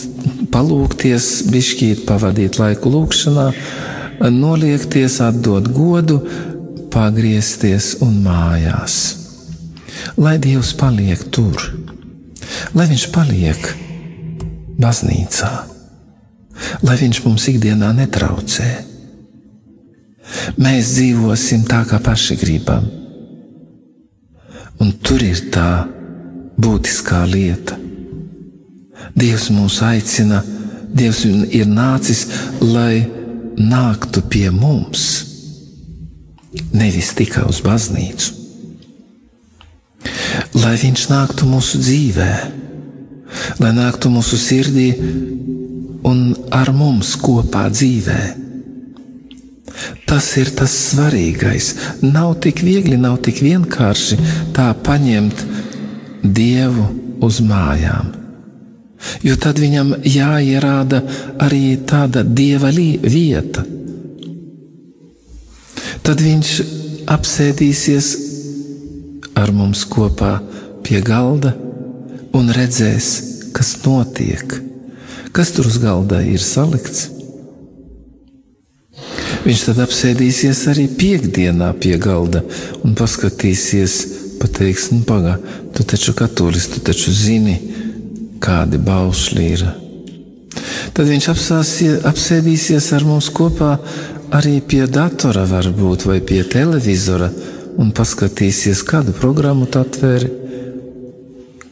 palūkties, 0.55 1.29
bišķīt, 1.51 2.07
pavadīt 2.07 2.61
laiku 2.63 2.95
lūkšanā, 2.95 3.51
noliekties, 4.31 5.19
atdot 5.27 5.67
godu, 5.75 6.21
pagriezties 6.95 7.97
un 8.07 8.21
mājās. 8.23 9.03
Lai 10.21 10.39
Dievs 10.39 10.75
paliek 10.79 11.27
tur, 11.35 11.71
lai 12.79 12.87
Viņš 12.95 13.11
paliek 13.15 13.73
baznīcā, 14.81 15.51
lai 16.87 16.97
Viņš 17.01 17.25
mums 17.27 17.49
ikdienā 17.53 17.93
netraucē. 17.97 18.71
Mēs 20.61 20.95
dzīvosim 20.97 21.67
tā, 21.69 21.83
kā 21.91 21.99
paši 22.05 22.37
gribam 22.39 22.87
Un 24.81 24.95
tur 25.05 25.21
ir 25.21 25.41
tā 25.53 25.85
būtiskā 26.61 27.21
lieta. 27.29 27.77
Dievs 29.13 29.51
mūs 29.53 29.81
aicina, 29.85 30.41
Dievs 30.91 31.21
ir 31.29 31.69
nācis, 31.71 32.25
lai 32.65 33.05
nāktu 33.61 34.25
pie 34.27 34.49
mums, 34.51 35.05
nevis 36.73 37.13
tikai 37.15 37.45
uz 37.47 37.61
baznīcu. 37.63 38.33
Lai 40.57 40.75
Viņš 40.81 41.05
nāktu 41.13 41.47
mūsu 41.47 41.79
dzīvē, 41.85 42.33
lai 43.61 43.73
nāktu 43.77 44.11
mūsu 44.13 44.39
sirdī 44.41 44.91
un 46.07 46.31
ar 46.55 46.73
mums 46.75 47.15
kopā 47.21 47.69
dzīvēm. 47.73 48.47
Tas 50.09 50.27
ir 50.41 50.51
tas 50.59 50.73
svarīgais. 50.91 51.69
Nav 52.03 52.35
tik 52.45 52.63
viegli, 52.67 52.99
nav 53.01 53.21
tik 53.25 53.41
vienkārši 53.45 54.19
tā 54.57 54.73
paņemt 54.87 55.45
dievu 56.25 56.87
uz 57.25 57.39
mājām. 57.45 58.11
Jo 59.25 59.37
tad 59.41 59.61
viņam 59.63 59.95
jāierāda 60.05 61.01
arī 61.41 61.79
tāda 61.89 62.25
dieva 62.27 62.73
vieta. 62.75 63.65
Tad 66.05 66.21
viņš 66.21 66.53
apsēdīsies 67.11 68.11
ar 69.41 69.53
mums 69.57 69.87
kopā 69.89 70.37
pie 70.85 71.01
galda 71.05 71.55
un 72.37 72.51
redzēs, 72.55 73.09
kas 73.57 73.75
notiek, 73.85 74.55
kas 75.35 75.53
tur 75.57 75.69
uz 75.71 75.79
galda 75.83 76.21
ir 76.27 76.43
salikts? 76.43 77.09
Viņš 79.41 79.63
tad 79.71 79.79
apsēdīsies 79.87 80.67
arī 80.69 80.87
piekdienā 81.01 81.71
pie 81.81 81.97
galda 82.01 82.43
un 82.85 82.93
paskatīsies, 82.99 83.95
pateiks, 84.41 84.91
nu, 84.93 85.01
pagaidi, 85.09 85.57
tu 85.77 85.87
taču 85.89 86.13
katolis, 86.17 86.69
tu 86.73 86.83
taču 86.85 87.13
zini, 87.15 87.57
kādi 88.43 88.81
baušļi 88.85 89.47
ir. 89.55 89.65
Tad 90.97 91.09
viņš 91.09 91.29
apsēdīsies 92.11 92.91
ar 92.97 93.07
mums 93.09 93.31
kopā 93.33 93.77
arī 94.37 94.59
pie 94.61 94.85
datora, 94.91 95.47
varbūt, 95.49 96.05
vai 96.11 96.21
pie 96.21 96.43
televizora, 96.45 97.31
un 97.81 97.95
paskatīsies, 97.97 98.83
kādu 98.85 99.15
programmu 99.17 99.69
tu 99.71 99.81
atvēri, 99.81 100.29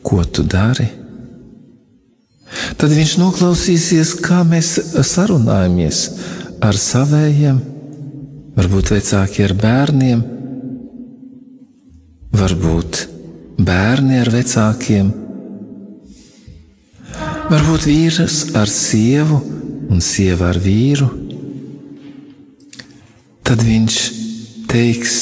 ko 0.02 0.22
tu 0.24 0.44
dari. 0.46 0.88
Tad 2.78 2.92
viņš 2.94 3.18
noklausīsies, 3.20 4.14
kā 4.24 4.40
mēs 4.46 4.72
sarunājamies 5.04 6.00
ar 6.64 6.78
saviem, 6.80 7.60
varbūt 8.56 8.92
vecāki 8.94 9.44
ar 9.44 9.54
bērniem, 9.58 10.24
varbūt 12.38 13.04
bērni 13.58 14.20
ar 14.22 14.30
vecākiem, 14.32 15.12
varbūt 17.52 17.88
vīrs 17.88 18.42
ar 18.58 18.70
sievu 18.72 19.40
un 19.88 20.02
sieva 20.04 20.52
ar 20.52 20.60
vīru. 20.62 21.08
Tad 23.48 23.64
viņš 23.64 23.98
teiks, 24.68 25.18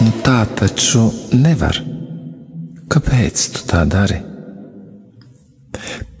nu 0.00 0.12
tā 0.24 0.42
taču 0.56 1.10
nevar. 1.36 1.76
Kāpēc 2.88 3.42
tu 3.54 3.66
tā 3.68 3.82
dari? 3.88 4.22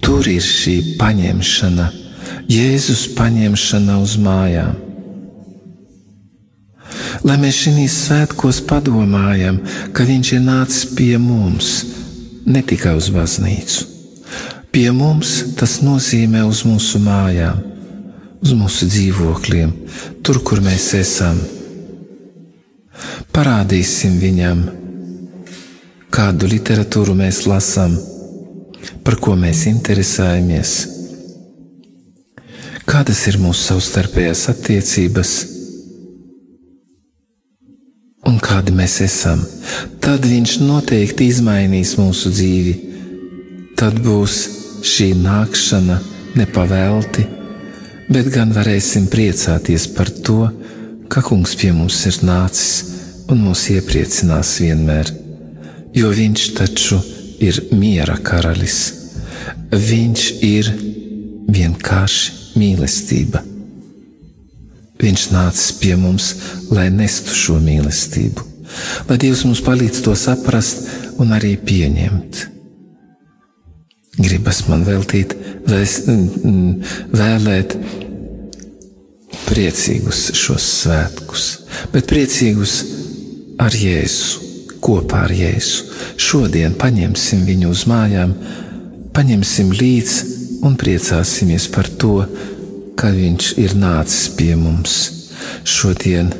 Tur 0.04 0.26
ir 0.28 0.44
šī 0.44 0.98
paņemšana, 1.00 1.88
Jēzus 2.48 3.08
paņemšana 3.16 3.96
uz 4.00 4.14
mājām. 4.20 4.76
Lai 7.24 7.36
mēs 7.40 7.58
šīs 7.64 7.96
svētkos 8.06 8.62
padomājam, 8.68 9.58
ka 9.92 10.06
Viņš 10.08 10.32
ir 10.36 10.44
nācis 10.44 10.86
pie 10.96 11.16
mums, 11.20 11.72
ne 12.46 12.62
tikai 12.62 12.94
uz 12.96 13.10
baznīcu. 13.12 13.84
Pie 14.72 14.90
mums 14.92 15.34
tas 15.58 15.78
nozīmē 15.84 16.44
uz 16.48 16.62
mūsu 16.68 17.00
mājām, 17.02 17.60
uz 18.44 18.52
mūsu 18.56 18.88
dzīvokļiem, 18.88 19.72
tur, 20.22 20.40
kur 20.44 20.60
mēs 20.64 20.92
esam. 21.00 21.40
Parādīsim 23.32 24.18
viņam, 24.20 24.64
kādu 26.18 26.48
literatūru 26.50 27.12
mēs 27.14 27.44
lasām, 27.46 27.92
par 29.06 29.16
ko 29.22 29.36
mēs 29.38 29.68
interesējamies, 29.70 30.72
kādas 32.88 33.20
ir 33.30 33.38
mūsu 33.38 33.68
savstarpējās 33.68 34.42
attiecības 34.50 35.34
un 38.26 38.40
kādi 38.42 38.74
mēs 38.74 38.96
esam. 39.04 39.44
Tad 40.02 40.26
viņš 40.26 40.56
noteikti 40.64 41.28
izmainīs 41.30 41.94
mūsu 42.00 42.34
dzīvi. 42.34 42.74
Tad 43.78 44.00
būs 44.02 44.40
šī 44.82 45.12
nākšana 45.22 46.00
nepavēlti, 46.40 47.28
bet 48.10 48.32
gan 48.34 48.50
varēsim 48.58 49.06
priecāties 49.12 49.86
par 49.94 50.10
to, 50.26 50.40
ka 51.06 51.22
Kungs 51.22 51.54
pie 51.62 51.70
mums 51.70 52.02
ir 52.10 52.18
nācis 52.26 53.30
un 53.30 53.46
mūs 53.46 53.68
iepriecinās 53.76 54.56
vienmēr, 54.64 55.14
jo 55.94 56.10
Viņš 56.14 56.48
taču 56.58 57.00
ir 57.40 57.60
miera 57.72 58.18
karalis. 58.22 58.80
Viņš 59.70 60.26
ir 60.44 60.72
vienkārši 61.48 62.58
mīlestība. 62.58 63.42
Viņš 64.98 65.24
nācis 65.30 65.72
pie 65.78 65.94
mums, 65.98 66.32
lai 66.74 66.88
nestu 66.90 67.34
šo 67.36 67.58
mīlestību, 67.62 68.44
lai 69.06 69.18
Dievs 69.22 69.44
mums 69.46 69.62
palīdz 69.62 70.00
to 70.02 70.14
saprast 70.18 70.88
un 71.22 71.30
arī 71.36 71.54
pieņemt. 71.62 72.40
Gribas 74.18 74.64
man 74.66 74.82
veltīt, 74.82 75.36
vēs, 75.70 76.00
vēlēt 77.14 77.76
priecīgus 79.46 80.24
šos 80.34 80.66
svētkus, 80.80 81.46
bet 81.94 82.10
priecīgus 82.10 82.80
ar 83.62 83.78
Jēzu, 83.78 84.47
kopā 84.84 85.24
ar 85.26 85.34
Jēzu. 85.34 85.86
Šodien 86.20 86.74
paņemsim 86.78 87.44
viņu 87.48 87.70
uz 87.74 87.84
mājām, 87.90 88.34
paņemsim 89.16 89.72
līdzi 89.74 90.36
un 90.66 90.76
priecāsimies 90.78 91.68
par 91.74 91.88
to, 92.00 92.22
ka 92.98 93.12
viņš 93.14 93.52
ir 93.62 93.76
nācis 93.78 94.28
pie 94.38 94.54
mums. 94.58 94.98
Šodien 95.62 96.32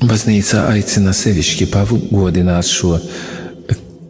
baznīca 0.00 0.66
aicina 0.72 1.12
sevišķi 1.16 1.68
pagodināt 1.70 2.66
šo 2.66 2.96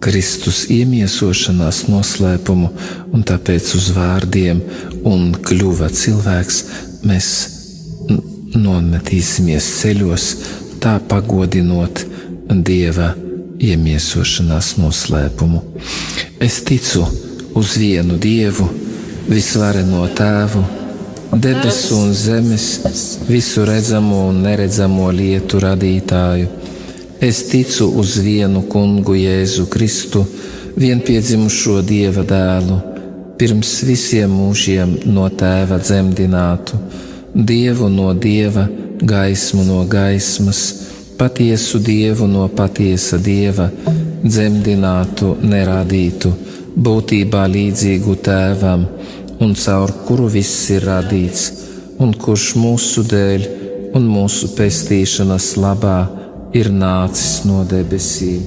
Kristus 0.00 0.62
iemiesošanās 0.72 1.82
noslēpumu, 1.90 2.70
un 3.12 3.24
tāpēc 3.28 3.74
uz 3.76 3.90
vārdiem 3.92 4.62
un 5.04 5.26
kļuva 5.44 5.90
cilvēks 5.92 6.60
mēs 7.04 7.28
nometīsimies 8.56 9.66
ceļos, 9.82 10.30
tā 10.80 10.96
pagodinot 11.10 12.06
Dieva 12.50 13.12
iemiesošanās 13.62 14.74
noslēpumu. 14.80 15.60
Es 16.42 16.60
ticu 16.66 17.04
uz 17.54 17.76
vienu 17.78 18.16
Dievu, 18.18 18.66
visvareno 19.28 20.06
Tēvu, 20.16 20.62
debesu 21.36 22.00
un 22.00 22.14
zemes, 22.14 22.66
visu 23.28 23.64
redzamo 23.68 24.24
un 24.30 24.42
neredzamo 24.42 25.10
lietu 25.14 25.60
radītāju. 25.62 26.48
Es 27.20 27.44
ticu 27.52 27.86
uz 28.00 28.16
vienu 28.18 28.64
kungu 28.66 29.14
Jēzu 29.14 29.68
Kristu, 29.70 30.24
vienpiedzimušo 30.80 31.82
Dieva 31.86 32.24
dēlu, 32.26 32.80
pirms 33.38 33.76
visiem 33.86 34.32
mūžiem 34.32 34.98
no 35.12 35.28
Tēva 35.28 35.78
dzemdinātu, 35.78 36.80
Dievu 37.34 37.92
no 37.92 38.10
Dieva 38.14 38.66
gaismu 39.00 39.62
no 39.68 39.84
gaismas, 39.88 40.64
patiesu 41.20 41.78
dievu 41.84 42.24
no 42.26 42.46
patiesa 42.48 43.18
dieva, 43.20 43.66
dzemdinātu, 44.24 45.34
neradītu, 45.44 46.30
būtībā 46.80 47.42
līdzīgu 47.54 48.14
tēvam, 48.24 48.86
un 49.44 49.52
caur 49.64 49.92
kuru 50.06 50.30
viss 50.32 50.70
ir 50.72 50.86
radīts, 50.88 51.50
un 52.00 52.14
kurš 52.16 52.54
mūsu 52.56 53.04
dēļ 53.10 53.44
un 53.98 54.06
mūsu 54.08 54.54
pestīšanas 54.56 55.50
labā 55.60 55.98
ir 56.56 56.70
nācis 56.72 57.42
no 57.48 57.66
debesīm. 57.68 58.46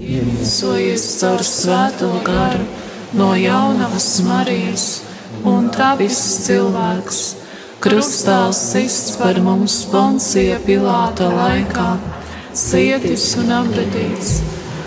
Iemiesojies 0.00 1.04
caur 1.20 1.44
svēto 1.46 2.10
garu 2.24 2.64
no 3.20 3.34
jaunavas 3.36 4.08
Marijas, 4.24 4.86
un 5.44 5.68
tavis 5.74 6.20
cilvēks 6.46 7.20
Krustā 7.80 8.50
sists 8.52 9.14
par 9.16 9.38
mums 9.40 9.72
Poncija 9.88 10.58
Pilāta 10.60 11.30
laikā, 11.32 11.94
cietis 12.52 13.24
un 13.40 13.54
apbedīts. 13.56 14.34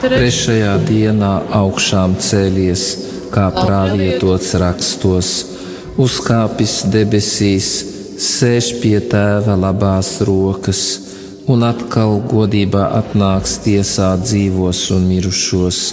Trešajā 0.04 0.76
dienā 0.86 1.32
augšām 1.58 2.14
cēlies, 2.22 2.86
kā 3.34 3.48
pravietots 3.56 4.54
rakstos, 4.62 5.34
uzkāpis 5.98 6.78
debesīs, 6.94 7.74
sēž 8.30 8.76
pie 8.86 9.00
tēva 9.10 9.58
labās 9.58 10.20
rokas 10.30 10.86
un 11.50 11.66
atkal 11.66 12.20
godībā 12.30 12.92
atnāks 13.02 13.58
tiesāt 13.66 14.28
dzīvos 14.30 14.86
un 14.94 15.10
mirušos, 15.10 15.86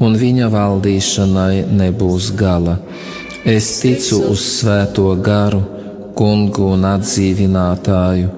un 0.00 0.16
viņa 0.16 0.48
valdīšanai 0.56 1.66
nebūs 1.68 2.32
gala. 2.40 2.80
Es 3.44 3.74
ticu 3.84 4.30
uz 4.32 4.54
svēto 4.62 5.12
garu 5.20 5.77
kungu 6.18 6.72
un 6.74 6.86
atdzīvinātāju, 6.88 8.30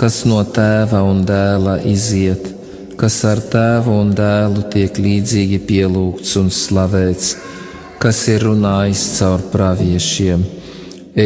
kas 0.00 0.22
no 0.28 0.38
tēva 0.56 1.02
un 1.04 1.20
dēla 1.28 1.74
iziet, 1.84 2.48
kas 2.96 3.18
ar 3.28 3.42
tēvu 3.52 3.96
un 4.00 4.14
dēlu 4.16 4.64
tiek 4.72 4.96
līdzīgi 4.96 5.58
pielūgts 5.68 6.32
un 6.40 6.48
slavēts, 6.52 7.34
kas 8.00 8.22
ir 8.32 8.46
runājis 8.48 9.04
caur 9.18 9.44
praviešiem. 9.52 10.46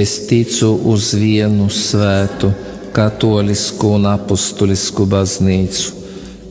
Es 0.00 0.16
ticu 0.26 0.72
uz 0.90 1.12
vienu 1.18 1.70
svētu, 1.70 2.50
katolisku 2.94 3.94
un 3.94 4.10
apustulisku 4.10 5.06
baznīcu. 5.06 5.96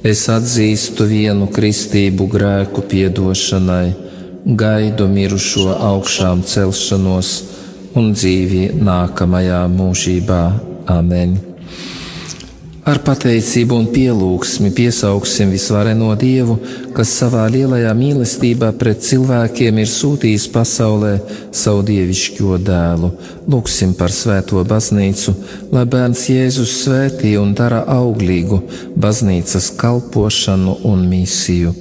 Es 0.07 0.25
atzīstu 0.31 1.03
vienu 1.07 1.49
kristību 1.51 2.27
grēku 2.31 2.85
piedošanai, 2.87 3.87
gaidu 4.59 5.07
mirušo 5.11 5.73
augšām 5.91 6.45
celšanos 6.47 7.33
un 7.97 8.11
dzīvi 8.13 8.69
nākamajā 8.83 9.63
mūžībā. 9.73 10.41
Amen! 10.89 11.37
Ar 12.89 12.97
pateicību 13.05 13.75
un 13.75 13.87
pielūgsmi 13.93 14.71
piesauksim 14.73 15.51
visvareno 15.53 16.07
Dievu, 16.17 16.55
kas 16.95 17.11
savā 17.19 17.43
lielajā 17.51 17.91
mīlestībā 17.93 18.71
pret 18.79 19.03
cilvēkiem 19.05 19.81
ir 19.83 19.91
sūtījis 19.91 20.47
pasaulē 20.55 21.11
savu 21.53 21.83
dievišķo 21.85 22.57
dēlu. 22.65 23.11
Lūksim 23.51 23.93
par 23.99 24.15
svēto 24.15 24.63
baznīcu, 24.71 25.35
lai 25.75 25.85
bērns 25.91 26.25
Jēzus 26.31 26.73
svētī 26.79 27.35
un 27.37 27.53
dara 27.53 27.83
auglīgu 27.99 28.63
baznīcas 28.97 29.69
kalpošanu 29.77 30.79
un 30.89 31.05
misiju. 31.13 31.75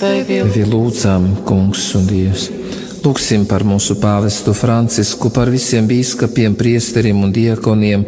Tevi 0.00 0.66
lūdzam, 0.66 1.30
Kungs 1.46 1.92
un 1.98 2.10
Dievs! 2.10 2.63
Lūksim 3.04 3.42
par 3.44 3.60
mūsu 3.68 3.98
pāvestu 4.00 4.54
Francisku, 4.56 5.28
par 5.28 5.50
visiem 5.52 5.84
bīskapiem, 5.84 6.54
priesteriem 6.56 7.18
un 7.26 7.34
diekoniem, 7.36 8.06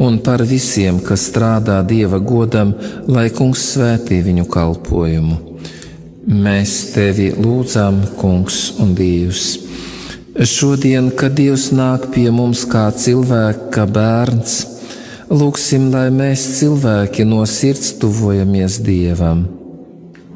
un 0.00 0.16
par 0.24 0.40
visiem, 0.48 1.02
kas 1.04 1.26
strādā 1.28 1.82
Dieva 1.84 2.16
godam, 2.16 2.72
lai 3.12 3.26
Kungs 3.28 3.66
svētī 3.74 4.22
viņu 4.24 4.46
kalpojumu. 4.48 5.36
Mēs 6.32 6.78
tevi 6.94 7.28
lūdzam, 7.36 8.00
Kungs 8.16 8.78
un 8.80 8.96
Dievs. 8.96 9.44
Šodien, 10.40 11.12
kad 11.12 11.36
Dievs 11.36 11.68
nāk 11.76 12.08
pie 12.16 12.30
mums 12.32 12.64
kā 12.72 12.88
cilvēka 12.88 13.84
bērns, 13.92 14.58
lūksim, 15.28 15.90
lai 15.92 16.08
mēs 16.08 16.48
cilvēki 16.56 17.28
no 17.28 17.44
sirds 17.44 17.98
tuvojamies 18.00 18.80
Dievam. 18.80 19.44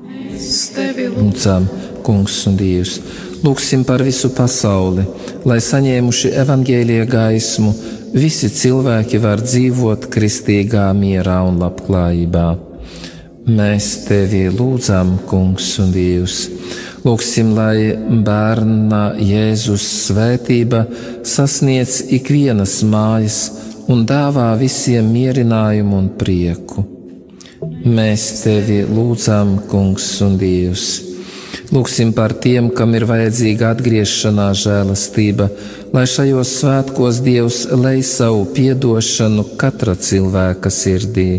Mēs 0.04 0.72
tevi 0.76 1.08
Lūdzam, 1.16 1.70
Kungs 2.04 2.42
un 2.50 2.60
Dievs! 2.60 2.98
Lūksim 3.42 3.82
par 3.82 4.04
visu 4.06 4.28
pasauli, 4.30 5.02
lai 5.48 5.56
saņēmuši 5.58 6.28
evaņģēlie 6.44 7.00
gaismu, 7.10 7.72
visi 8.14 8.46
cilvēki 8.54 9.18
var 9.18 9.42
dzīvot 9.42 10.06
kristīgā 10.14 10.84
mierā 10.94 11.40
un 11.48 11.58
labklājībā. 11.58 12.46
Mēs 13.50 13.90
tevi 14.06 14.44
lūdzam, 14.46 15.16
Kungs 15.26 15.72
un 15.82 15.90
Dievs! 15.90 16.38
Lūksim, 17.02 17.50
lai 17.58 17.90
bērna 18.22 19.16
Jēzus 19.18 19.90
svētība 20.06 20.84
sasniedz 21.26 21.98
ikvienas 22.14 22.78
mājas 22.86 23.42
un 23.90 24.06
dāvā 24.06 24.52
visiem 24.60 25.10
mierinājumu 25.10 25.98
un 25.98 26.12
prieku. 26.14 26.86
Mēs 27.82 28.44
tevi 28.44 28.84
lūdzam, 28.86 29.56
Kungs 29.66 30.12
un 30.22 30.38
Dievs! 30.38 31.11
Lūksim 31.72 32.12
par 32.16 32.34
tiem, 32.36 32.68
kam 32.76 32.94
ir 32.96 33.06
vajadzīga 33.08 33.72
atgriešanās 33.74 34.64
žēlastība, 34.66 35.48
lai 35.94 36.04
šajos 36.08 36.52
svētkos 36.60 37.20
Dievs 37.24 37.62
lej 37.72 38.02
savu 38.08 38.44
piedošanu 38.56 39.46
katra 39.60 39.94
cilvēka 39.96 40.72
sirdī. 40.72 41.30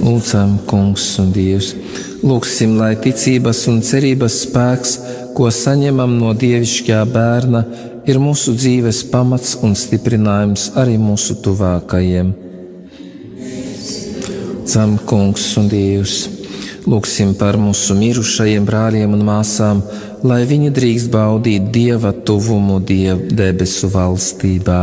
Lūdzam, 0.00 0.56
Kungs 0.70 1.06
un 1.20 1.34
Dievs! 1.34 1.74
Lūksim, 2.20 2.74
lai 2.76 2.94
ticības 3.00 3.62
un 3.72 3.80
cerības 3.84 4.42
spēks, 4.46 4.96
ko 5.36 5.48
saņemam 5.52 6.18
no 6.20 6.34
dievišķā 6.36 7.00
bērna, 7.08 7.64
ir 8.08 8.20
mūsu 8.20 8.54
dzīves 8.56 9.04
pamats 9.12 9.54
un 9.64 9.76
stiprinājums 9.76 10.70
arī 10.80 10.98
mūsu 11.00 11.38
tuvākajiem. 11.44 12.34
Lūdzam, 14.70 15.00
Kungs 15.02 15.48
un 15.58 15.66
Dievs! 15.72 16.39
Lūksim 16.90 17.36
par 17.38 17.54
mūsu 17.60 17.94
mirušajiem 17.94 18.64
brāļiem 18.66 19.12
un 19.14 19.20
māsām, 19.22 19.82
lai 20.26 20.40
viņi 20.48 20.72
drīkst 20.74 21.10
baudīt 21.12 21.68
dieva 21.70 22.10
tuvumu 22.10 22.80
dievu 22.82 23.28
debesu 23.38 23.90
valstībā. 23.92 24.80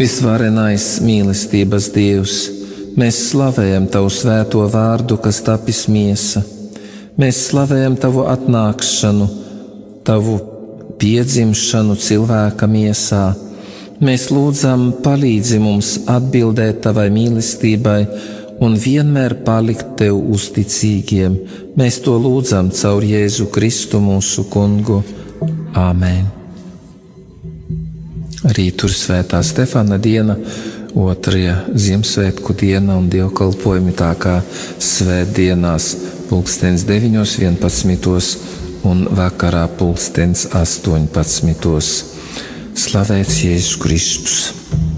Visvarenais 0.00 0.86
mīlestības 1.06 1.86
Dievs, 1.94 2.40
mēs 2.98 3.20
slavējam 3.28 3.86
Tavu 3.94 4.10
svēto 4.10 4.64
vārdu, 4.72 5.20
kas 5.22 5.38
tapis 5.46 5.84
miesa. 5.86 6.42
Mēs 7.20 7.44
slavējam 7.52 7.94
Tavu 8.02 8.26
atnākšanu, 8.32 9.30
Tavu 10.02 10.40
piedzimšanu 10.98 11.94
cilvēka 12.08 12.66
miesā 12.66 13.28
Mēs 14.02 14.32
lūdzam, 14.34 14.88
palīdzi 14.98 15.60
mums 15.62 15.92
atbildēt 16.10 16.80
tavai 16.82 17.06
mīlestībai 17.14 18.00
un 18.66 18.74
vienmēr 18.74 19.36
palikt 19.46 19.92
tev 20.00 20.18
uzticīgiem. 20.34 21.36
Mēs 21.78 22.00
to 22.02 22.16
lūdzam 22.18 22.72
caur 22.74 23.06
Jēzu 23.06 23.46
Kristu 23.54 24.00
mūsu 24.02 24.48
kungu. 24.50 25.04
Āmen! 25.78 26.26
Rīt 28.42 28.82
ir 28.82 28.94
svētā 28.98 29.38
Stefana 29.46 30.00
diena, 30.02 30.34
otrajā 30.98 31.60
Ziemassvētku 31.70 32.56
diena 32.58 32.98
un 32.98 33.06
dievkalpojumi 33.12 33.94
tā 33.94 34.10
kā 34.18 34.40
svētdienās 34.82 35.92
pulkstens 36.26 36.82
9.11. 36.90 38.34
un 38.90 39.06
vakarā 39.14 39.68
pulkstens 39.78 40.48
18. 40.58 42.11
Slavēts 42.72 43.42
Jēzus 43.44 43.76
Kristus! 43.82 44.91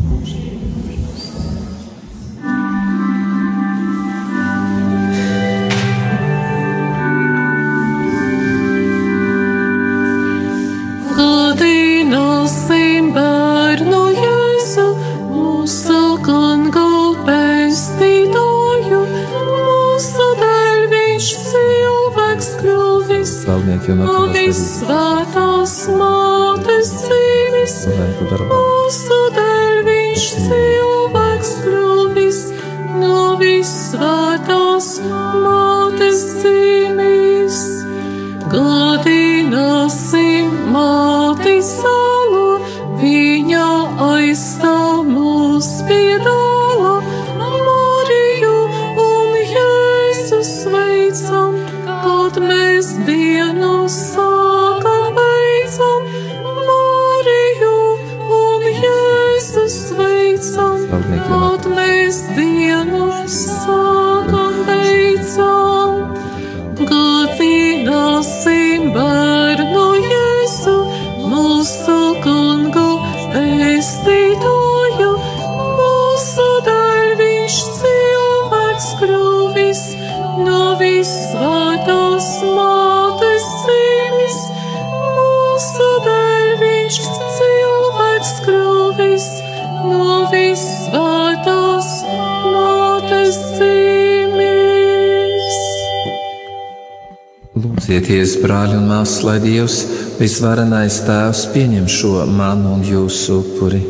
Lūdzieties, 98.25 98.41
brāļi 98.41 98.77
un 98.79 98.87
māsas, 98.89 99.21
lai 99.21 99.35
Dievs, 99.43 99.75
visvarenais 100.17 100.95
Tēvs, 101.05 101.43
pieņem 101.53 101.85
šo 101.93 102.23
manu 102.25 102.79
un 102.79 102.85
jūsu 102.89 103.43
upuri. 103.43 103.83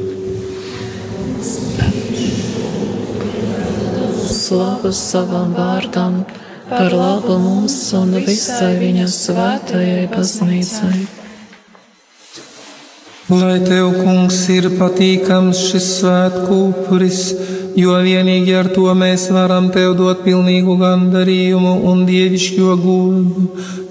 slavu 4.34 4.90
savam 4.92 5.54
vārdam, 5.54 6.24
par 6.68 6.90
labu 6.92 7.38
mums 7.38 7.76
un 7.94 8.10
visai 8.26 8.74
viņa 8.82 9.06
svētajai 9.06 10.08
baznīcai. 10.10 11.06
Lai 13.30 13.56
tev, 13.62 13.94
kungs, 14.02 14.42
ir 14.50 14.66
patīkams 14.80 15.62
šis 15.70 15.92
svētku 16.00 16.58
upuris, 16.72 17.22
jo 17.76 17.94
vienīgi 18.06 18.54
ar 18.58 18.68
to 18.74 18.86
mēs 18.98 19.28
varam 19.34 19.70
tev 19.74 19.96
dot 19.98 20.22
pilnīgu 20.26 20.76
gandarījumu 20.80 21.74
un 21.90 22.04
dievišķo 22.08 22.76
godu 22.84 23.48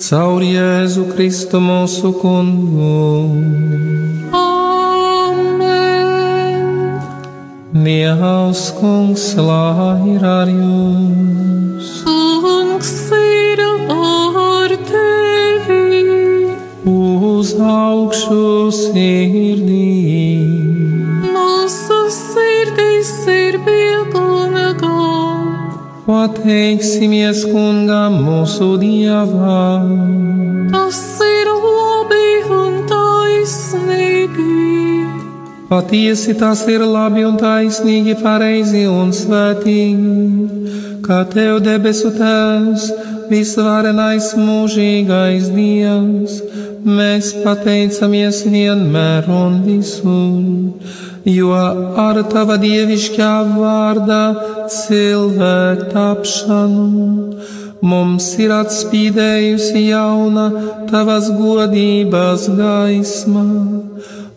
caur 0.08 0.44
Jēzu 0.48 1.10
Kristu 1.14 1.64
mūsu 1.64 2.14
kungu. 2.22 2.94
Dievs, 7.84 8.72
kungs, 8.80 9.24
lai 9.38 10.16
ir 10.16 10.24
ar 10.24 10.50
jums! 10.52 11.90
Kungs 12.06 12.92
ir 13.18 13.64
ar 13.96 14.76
tevi! 14.90 16.04
Uz 16.86 17.56
augšu 17.60 18.72
sirdī! 18.82 20.63
Pateiksimies 26.14 27.40
kungam 27.50 28.20
mūsu 28.22 28.76
dievam. 28.78 29.88
Tas 30.70 31.00
ir 31.26 31.48
labi 31.50 32.28
un 32.54 32.76
taisnīgi. 32.92 34.60
Patiesi 35.72 36.36
tas 36.38 36.62
ir 36.70 36.86
labi 36.86 37.24
un 37.26 37.40
taisnīgi, 37.42 38.14
pareizi 38.22 38.84
un 38.92 39.10
svētīgi, 39.10 40.46
kā 41.08 41.24
tev 41.34 41.64
debesu 41.66 42.14
tēvs, 42.20 42.86
visvarenais 43.34 44.36
mūžīgais 44.38 45.50
dievs. 45.56 46.38
Mēs 46.86 47.34
pateicamies 47.42 48.44
vienmēr 48.54 49.34
un 49.34 49.64
visur 49.66 51.02
jo 51.26 51.52
ar 52.06 52.20
tava 52.32 52.58
dievišķā 52.60 53.34
vārdā 53.56 54.24
cilvēku 54.78 55.92
tapšanu. 55.94 57.10
Mums 57.84 58.30
ir 58.40 58.54
atspīdējusi 58.56 59.88
jauna 59.90 60.46
tavas 60.88 61.28
godības 61.36 62.46
gaisma, 62.56 63.44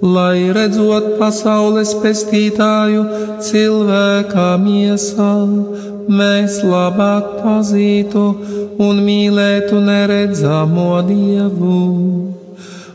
lai 0.02 0.50
redzot 0.56 1.12
pasaules 1.20 1.94
pestītāju 2.02 3.04
cilvēkā 3.48 4.48
miesā, 4.64 5.32
mēs 6.10 6.58
labāk 6.66 7.36
pazītu 7.44 8.26
un 8.82 9.04
mīlētu 9.06 9.78
neredzamo 9.90 10.90
dievu 11.06 12.35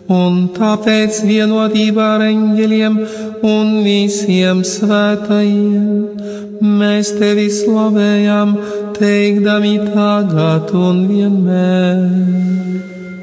un 0.09 0.47
tāpēc 0.55 1.21
vienotībā 1.27 2.07
ar 2.15 2.21
eņģeļiem 2.31 2.99
un 3.47 3.73
visiem 3.85 4.63
svētajiem 4.65 6.41
mēs 6.61 7.11
tevi 7.17 7.47
slavējam, 7.53 8.55
teikdami 8.97 9.77
tagad 9.93 10.71
un 10.77 11.07
vienmēr. 11.09 11.99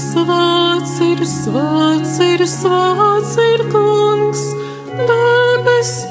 Svēts 0.00 0.94
ir, 1.04 1.20
svēts 1.28 2.14
ir, 2.24 2.40
svēts 2.48 3.34
ir 3.44 3.60
kungs, 3.72 4.42
debes 4.96 6.06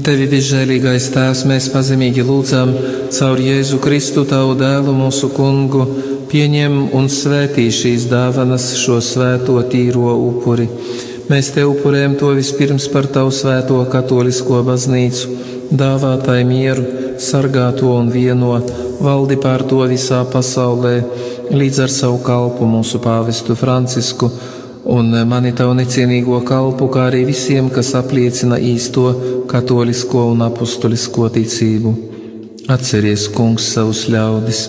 Tevi 0.00 0.24
visžēlīgais 0.30 1.08
Tēvs, 1.12 1.42
mēs 1.50 1.66
pazemīgi 1.72 2.22
lūdzam 2.24 2.70
caur 3.12 3.40
Jēzu 3.42 3.80
Kristu, 3.82 4.22
Tavu 4.28 4.54
dēlu, 4.56 4.94
mūsu 4.96 5.28
kungu, 5.34 5.82
pieņem 6.30 6.78
un 6.96 7.10
svētī 7.12 7.66
šīs 7.74 8.06
dāvanas, 8.08 8.70
šo 8.80 9.00
svēto 9.04 9.58
tīro 9.68 10.14
upuri. 10.16 10.68
Mēs 11.28 11.50
te 11.56 11.66
upurējam 11.68 12.16
to 12.20 12.30
vispirms 12.38 12.86
par 12.94 13.10
Tavu 13.12 13.34
svēto 13.34 13.82
katolisko 13.92 14.62
baznīcu, 14.70 15.36
dāvātai 15.76 16.40
mieru, 16.48 16.86
sargāto 17.20 17.92
un 17.98 18.08
vieno, 18.14 18.54
valdi 19.02 19.36
pār 19.42 19.66
to 19.68 19.82
visā 19.90 20.22
pasaulē, 20.32 20.96
līdz 21.52 21.84
ar 21.84 21.92
savu 21.92 22.22
kalpu 22.24 22.70
mūsu 22.70 23.02
pāvestu 23.02 23.58
Francisku 23.58 24.30
un 24.92 25.14
mani 25.28 25.54
tavu 25.56 25.72
necienīgo 25.78 26.42
kalpu, 26.44 26.90
kā 26.92 27.08
arī 27.08 27.24
visiem, 27.30 27.70
kas 27.72 27.94
apliecina 27.96 28.58
īsto 28.60 29.06
katolisko 29.48 30.26
un 30.34 30.44
apustulisko 30.48 31.30
ticību. 31.32 31.94
Atceries, 32.72 33.26
kungs, 33.32 33.72
savus 33.74 34.06
ļaudis! 34.12 34.62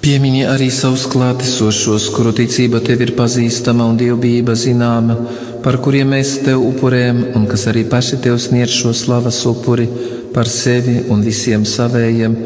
Piemini 0.00 0.46
arī 0.48 0.70
savus 0.72 1.02
klātesošos, 1.12 2.06
kuru 2.14 2.32
ticība 2.32 2.80
tev 2.80 3.02
ir 3.04 3.10
pazīstama 3.18 3.84
un 3.84 3.98
dievbijība 4.00 4.54
zināma, 4.56 5.16
par 5.60 5.76
kuriem 5.84 6.14
mēs 6.14 6.38
tev 6.46 6.62
upurējam, 6.64 7.20
un 7.36 7.44
kas 7.50 7.66
arī 7.68 7.84
paši 7.88 8.16
tev 8.24 8.38
sniedz 8.40 8.72
šo 8.80 8.94
slavas 8.96 9.42
upuri 9.50 9.84
par 10.32 10.48
sevi 10.48 11.02
un 11.12 11.20
visiem 11.26 11.66
savējiem, 11.68 12.38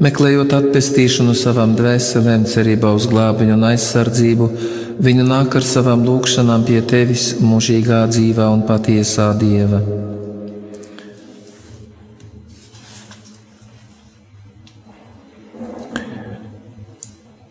meklējot 0.00 0.54
atpestīšanu 0.56 1.34
savām 1.36 1.74
dvēselēm, 1.76 2.46
cerībā 2.48 2.92
uz 2.96 3.08
glābiņu 3.10 3.56
un 3.58 3.66
aizsardzību, 3.72 4.48
viņu 5.02 5.26
nāk 5.26 5.58
ar 5.58 5.66
savām 5.66 6.06
lūgšanām 6.06 6.64
pie 6.68 6.80
tevis 6.88 7.32
mūžīgā 7.42 8.04
dzīvā 8.12 8.48
un 8.54 8.64
patiesā 8.68 9.32
dieva. 9.40 9.82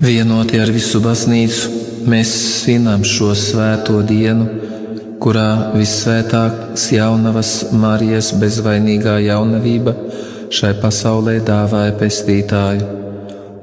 Vienoti 0.02 0.58
ar 0.58 0.72
visu 0.74 0.98
baznīcu, 1.04 1.78
mēs 2.10 2.32
svinām 2.64 3.04
šo 3.06 3.36
svēto 3.38 4.00
dienu, 4.02 4.48
kurā 5.22 5.76
visvētākās 5.76 6.88
jaunavas 6.96 7.52
Marijas 7.78 8.32
bezvainīgā 8.42 9.20
jaunavība 9.28 9.94
šai 10.52 10.74
pasaulē 10.82 11.38
dāvāja 11.48 11.94
pestītāju, 11.96 12.88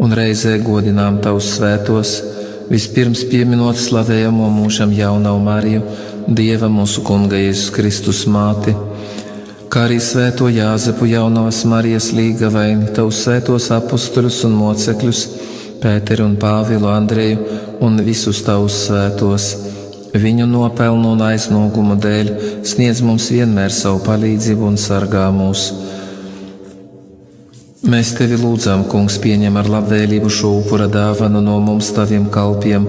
un 0.01 0.15
reizē 0.17 0.55
godinām 0.65 1.19
tavus 1.21 1.51
svētos, 1.59 2.13
vispirms 2.73 3.27
pieminot 3.29 3.77
slavējamo 3.77 4.49
mūžam 4.55 4.95
jaunavu 4.97 5.43
Mariju, 5.45 5.83
Dieva 6.29 6.69
mūsu 6.73 7.05
Kunga 7.05 7.37
Jēzus 7.41 7.73
Kristus 7.77 8.23
māti, 8.29 8.73
kā 9.69 9.85
arī 9.85 9.99
svēto 10.01 10.49
Jāzepu 10.53 11.09
jaunavas 11.09 11.61
Marijas 11.69 12.09
līgavaini, 12.17 12.89
tavus 12.97 13.21
svētos 13.27 13.69
apustuļus 13.77 14.43
un 14.49 14.57
mocekļus, 14.57 15.23
Pēteru 15.83 16.25
un 16.27 16.39
Pāvilu 16.41 16.89
Andreju 16.91 17.61
un 17.85 18.01
visus 18.03 18.41
tavus 18.43 18.81
svētos. 18.89 19.51
Viņu 20.17 20.49
nopelnu 20.49 21.13
un 21.15 21.21
aiznogumu 21.23 21.99
dēļ 22.01 22.33
sniedz 22.67 23.05
mums 23.05 23.29
vienmēr 23.31 23.71
savu 23.77 24.01
palīdzību 24.09 24.67
un 24.73 24.81
sargā 24.81 25.29
mūs. 25.37 25.69
Mēs 27.87 28.09
tevi 28.19 28.35
lūdzam, 28.35 28.81
Kungs, 28.91 29.21
pieņem 29.23 29.55
ar 29.61 29.69
labvēlību 29.71 30.27
šo 30.35 30.49
upura 30.59 30.89
dāvanu 30.91 31.39
no 31.45 31.61
mums, 31.63 31.93
taviem 31.95 32.25
kalpiem 32.35 32.89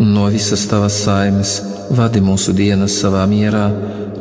un 0.00 0.14
no 0.14 0.30
visas 0.32 0.62
tavas 0.70 0.96
saimes. 1.04 1.58
Vadi 1.92 2.22
mūsu 2.24 2.54
dienas 2.56 2.96
savā 3.02 3.26
mierā, 3.28 3.66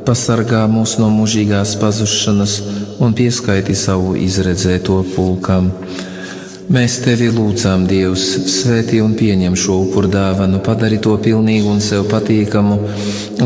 pasargā 0.03 0.65
mūs 0.67 0.97
no 0.99 1.07
mūžīgās 1.13 1.78
pazušanas 1.80 2.57
un 2.99 3.15
pieskaiti 3.15 3.78
savu 3.80 4.17
izredzēto 4.20 4.99
pulkam. 5.15 5.72
Mēs 6.70 6.99
tevi 7.05 7.32
lūdzām, 7.32 7.88
Dievs, 7.88 8.28
svētī 8.59 8.99
un 9.01 9.15
pieņem 9.17 9.55
šo 9.55 9.80
upuru 9.88 10.11
dāvanu, 10.11 10.59
padari 10.61 10.99
to 10.99 11.15
pilnīgu 11.15 11.72
un 11.72 11.80
sev 11.82 12.09
patīkamu, 12.11 12.82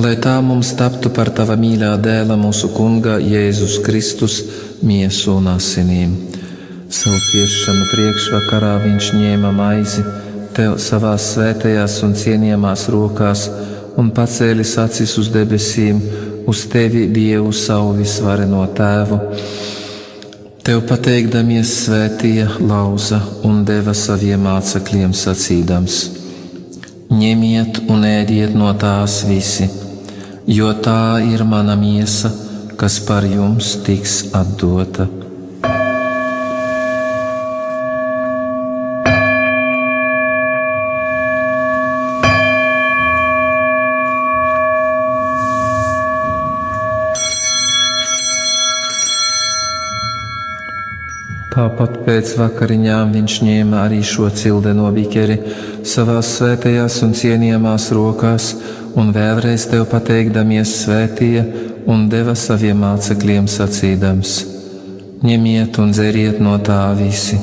lai 0.01 0.17
tā 0.17 0.39
mums 0.41 0.73
taptu 0.79 1.13
par 1.13 1.29
tava 1.37 1.53
mīļā 1.53 1.93
dēla, 2.01 2.35
mūsu 2.35 2.73
Kunga 2.73 3.21
Jēzus 3.21 3.77
Kristus, 3.85 4.41
miesu 4.81 5.37
un 5.37 5.53
asinīm. 5.53 6.42
Savu 6.93 7.17
ciešanu 7.31 7.87
priekšvakarā 7.89 8.73
viņš 8.83 9.09
ņēma 9.17 9.51
maizi, 9.57 10.05
tev 10.53 10.77
savās 10.77 11.31
svētajās 11.33 11.99
un 12.05 12.13
cienījamās 12.17 12.87
rokās, 12.93 13.47
un 13.97 14.13
pacēlis 14.13 14.77
acis 14.83 15.17
uz 15.17 15.33
debesīm, 15.33 16.01
uz 16.47 16.65
tevi, 16.69 17.07
Dievu, 17.13 17.49
savu 17.55 17.95
visvareno 17.97 18.67
tēvu 18.77 19.21
Tev 20.63 20.85
pateikdamies 20.87 21.71
svētīja 21.75 22.45
lauza 22.63 23.17
un 23.43 23.65
deva 23.67 23.91
saviem 23.91 24.45
mācekļiem 24.47 25.11
sacīdams: 25.19 25.97
Ņemiet 27.11 27.81
un 27.91 28.05
ēdiet 28.07 28.55
no 28.55 28.69
tās 28.79 29.17
visi, 29.27 29.67
jo 30.47 30.69
tā 30.85 31.19
ir 31.27 31.43
mana 31.43 31.75
miesa, 31.75 32.31
kas 32.79 33.01
par 33.03 33.27
jums 33.27 33.73
tiks 33.83 34.15
atdota. 34.39 35.09
Tāpat 51.53 51.99
pēc 52.01 52.31
vakariņām 52.39 53.11
viņš 53.13 53.33
ņēma 53.45 53.83
arī 53.85 53.99
šo 54.01 54.25
cildeno 54.33 54.87
bikeri 54.95 55.35
savās 55.85 56.31
svētajās 56.39 56.95
un 57.05 57.11
cienījamās 57.13 57.91
rokās, 57.93 58.47
un 58.97 59.11
vēlreiz 59.13 59.67
tev 59.69 59.83
pateikdamies 59.91 60.71
svētīja 60.79 61.43
un 61.93 62.07
deva 62.09 62.33
saviem 62.33 62.81
mācekļiem 62.81 63.45
sacīdams: 63.55 64.31
Ņemiet 65.21 65.77
un 65.83 65.93
dzeriet 65.93 66.39
no 66.41 66.55
tā 66.57 66.79
visi, 66.97 67.37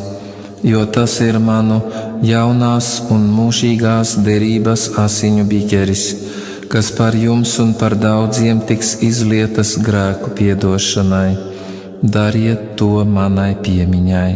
jo 0.66 0.82
tas 0.90 1.14
ir 1.22 1.38
manu 1.38 1.78
jaunās 2.26 2.88
un 3.14 3.28
mūžīgās 3.36 4.16
derības 4.26 4.88
asiņu 5.04 5.46
bikeris, 5.54 6.08
kas 6.66 6.90
par 6.98 7.14
jums 7.14 7.54
un 7.62 7.76
par 7.78 7.94
daudziem 7.94 8.66
tiks 8.66 8.96
izlietas 9.06 9.76
grēku 9.86 10.34
piedošanai 10.34 11.59
dariet 12.02 12.76
to 12.80 13.04
manai 13.04 13.52
piemiņai. 13.60 14.30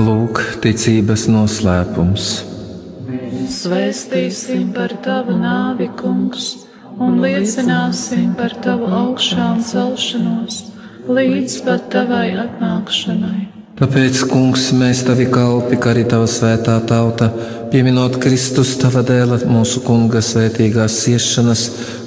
Lūk, 0.00 0.40
ticības 0.62 1.26
noslēpums. 1.28 2.30
Svēstīsim 3.50 4.70
par 4.72 4.94
tavu 5.04 5.34
nāvi, 5.36 5.90
kungs 5.98 6.59
un 7.00 7.20
liecināsim 7.22 8.34
par 8.38 8.52
tavu 8.64 8.90
augšām 8.92 9.62
celšanos 9.64 10.66
līdz 11.08 11.62
pat 11.64 11.88
tavai 11.94 12.28
atnākšanai. 12.44 13.48
Tāpēc, 13.80 14.18
Kungs, 14.28 14.66
mēs 14.76 15.06
tavi 15.06 15.24
kalpi, 15.32 15.78
kā 15.80 15.94
arī 15.94 16.02
tava 16.04 16.26
svētā 16.28 16.74
tauta, 16.84 17.30
pieminot 17.72 18.18
Kristus, 18.20 18.74
tava 18.76 19.00
dēla, 19.06 19.38
mūsu 19.48 19.80
Kunga 19.86 20.20
svētīgās 20.20 20.98
ciešanas, 21.06 21.62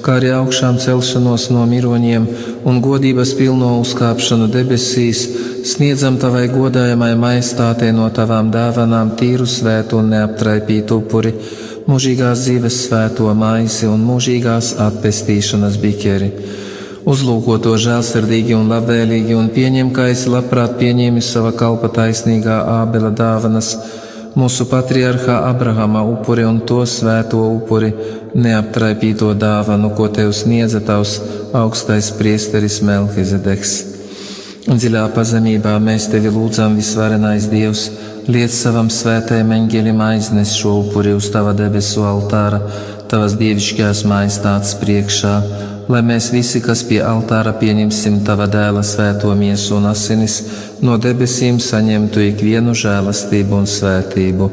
kā 0.05 0.19
arī 0.19 0.29
augšām 0.37 0.77
celšanos 0.83 1.47
no 1.55 1.65
miroņiem 1.71 2.29
un 2.69 2.77
godības 2.85 3.33
pilno 3.39 3.71
uzkāpšanu 3.79 4.51
debesīs, 4.53 5.25
sniedzam 5.73 6.21
tavai 6.21 6.45
godājamai 6.53 7.15
maistātei 7.17 7.89
no 7.95 8.11
tavām 8.13 8.53
dāvanām 8.53 9.15
tīru 9.17 9.49
svētu 9.49 10.03
un 10.03 10.13
neaptraipītu 10.13 11.01
upuri 11.01 11.33
mūžīgās 11.88 12.45
dzīves 12.45 12.77
svēto 12.88 13.31
maisi 13.36 13.88
un 13.89 14.03
mūžīgās 14.07 14.73
atpestīšanas 14.84 15.79
bikeri. 15.81 16.29
Uzlūko 17.03 17.57
to 17.59 17.73
žēlsirdīgi 17.75 18.55
un 18.55 18.69
labvēlīgi 18.71 19.36
un 19.36 19.49
pieņem, 19.51 19.91
kā 19.95 20.07
es 20.13 20.23
labprāt 20.31 20.77
pieņēmu 20.79 21.23
sava 21.23 21.51
kalpa 21.59 21.89
taisnīgā 21.91 22.61
ābela 22.77 23.11
dāvanas, 23.11 23.73
mūsu 24.39 24.69
patriarhā 24.71 25.41
Abrahama 25.49 26.05
upuri 26.07 26.45
un 26.47 26.61
to 26.63 26.86
svēto 26.88 27.43
upuri, 27.57 27.91
neaptraipīto 28.34 29.34
dāvanu, 29.36 29.91
ko 29.97 30.07
tev 30.07 30.31
sniedza 30.31 30.79
tavs 30.79 31.19
augstais 31.53 32.13
priesteris 32.15 32.79
Melkizedeks. 32.88 33.75
Dziļā 34.63 35.03
pazemībā 35.11 35.75
mēs 35.84 36.07
tevi 36.07 36.31
lūdzam, 36.31 36.79
visvarenais 36.79 37.51
Dievs! 37.51 37.89
Liec 38.28 38.53
savam 38.55 38.88
svētajam 38.91 39.51
eņģelim 39.51 39.99
aiznes 40.03 40.53
šo 40.55 40.78
upuri 40.84 41.11
uz 41.17 41.28
tava 41.34 41.51
debesu 41.57 42.05
altāra, 42.07 42.61
tavas 43.11 43.36
dievišķās 43.39 44.03
maistātes 44.07 44.76
priekšā, 44.80 45.34
lai 45.91 45.99
mēs 46.07 46.30
visi, 46.32 46.61
kas 46.63 46.86
pie 46.88 47.01
altāra 47.03 47.51
pieņemsim 47.59 48.21
tava 48.28 48.47
dēla 48.47 48.84
svēto 48.88 49.34
miesu 49.36 49.76
un 49.80 49.89
asinis, 49.91 50.38
no 50.82 50.95
debesīm 51.01 51.59
saņemtu 51.59 52.24
ikvienu 52.30 52.76
žēlastību 52.84 53.59
un 53.59 53.67
svētību. 53.67 54.49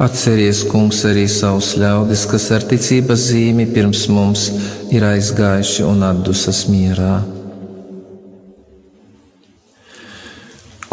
Atceries, 0.00 0.62
kungs, 0.70 1.02
arī 1.04 1.26
savus 1.28 1.74
ļaudis, 1.80 2.24
kas 2.30 2.48
ar 2.56 2.64
ticības 2.70 3.26
zīmi 3.34 3.68
pirms 3.74 4.06
mums 4.08 4.48
ir 4.88 5.04
aizgājuši 5.04 5.84
un 5.84 6.08
atdusas 6.08 6.64
mierā. 6.72 7.18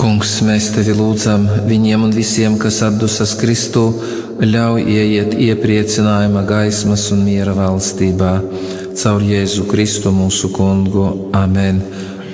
Kungs, 0.07 0.37
mēs 0.39 0.69
tevi 0.71 0.93
lūdzam 0.95 1.41
viņiem 1.67 2.05
un 2.05 2.13
visiem, 2.15 2.53
kas 2.55 2.77
atdusas 2.85 3.33
Kristu, 3.35 3.81
ļauj 4.39 4.85
ieiet 4.87 5.33
iepriecinājuma 5.35 6.45
gaismas 6.47 7.09
un 7.11 7.25
miera 7.25 7.51
valstībā 7.57 8.29
caur 9.01 9.25
Jēzu 9.27 9.65
Kristu 9.67 10.13
mūsu 10.15 10.53
kungu. 10.55 11.09
Amen! 11.35 11.81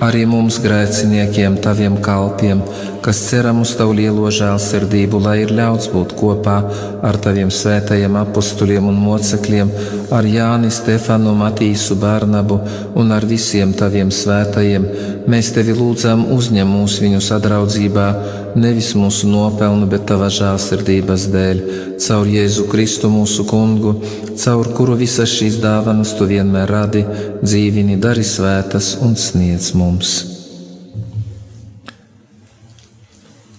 Arī 0.05 0.21
mums, 0.29 0.59
grēciniekiem, 0.61 1.57
taviem 1.65 1.97
kalpiem, 2.05 2.61
kas 3.03 3.19
ceram 3.27 3.59
uz 3.61 3.73
tavu 3.75 3.93
lielo 3.97 4.29
žēlsirdību, 4.31 5.19
lai 5.25 5.35
ir 5.43 5.51
ļauts 5.55 5.89
būt 5.91 6.13
kopā 6.15 6.55
ar 7.03 7.17
taviem 7.23 7.49
svētajiem 7.51 8.15
apustuliem 8.21 8.87
un 8.87 8.99
mocekļiem, 9.03 9.71
ar 10.15 10.27
Jāni, 10.27 10.71
Stefanu, 10.71 11.33
Matīsu, 11.35 11.97
Bārnabu 11.99 12.61
un 12.99 13.11
ar 13.11 13.27
visiem 13.27 13.73
taviem 13.75 14.11
svētajiem. 14.13 14.87
Mēs 15.27 15.51
tevi 15.55 15.75
lūdzam, 15.75 16.25
uzņem 16.35 16.73
mūs 16.77 16.99
viņu 17.03 17.19
sadraudzībā, 17.23 18.07
nevis 18.55 18.93
mūsu 18.95 19.27
nopelnu, 19.31 19.87
bet 19.91 20.07
tava 20.07 20.31
žēlsirdības 20.31 21.29
dēļ, 21.33 21.63
caur 22.07 22.29
Jēzu 22.29 22.67
Kristu 22.71 23.11
mūsu 23.11 23.47
kungu, 23.49 23.97
caur 24.39 24.71
kuru 24.77 24.95
visas 24.99 25.31
šīs 25.35 25.59
dāvanas 25.63 26.15
tu 26.19 26.29
vienmēr 26.29 26.71
radi, 26.71 27.03
dzīvini, 27.43 27.99
dari 27.99 28.23
svētas 28.27 28.95
un 29.03 29.19
sniedz 29.19 29.73
mums. 29.75 30.32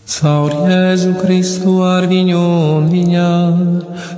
Caur 0.04 0.52
Jēzu 0.68 1.14
Kristu 1.16 1.78
ar 1.88 2.04
viņu 2.10 2.36
un 2.36 2.88
viņā, 2.92 3.28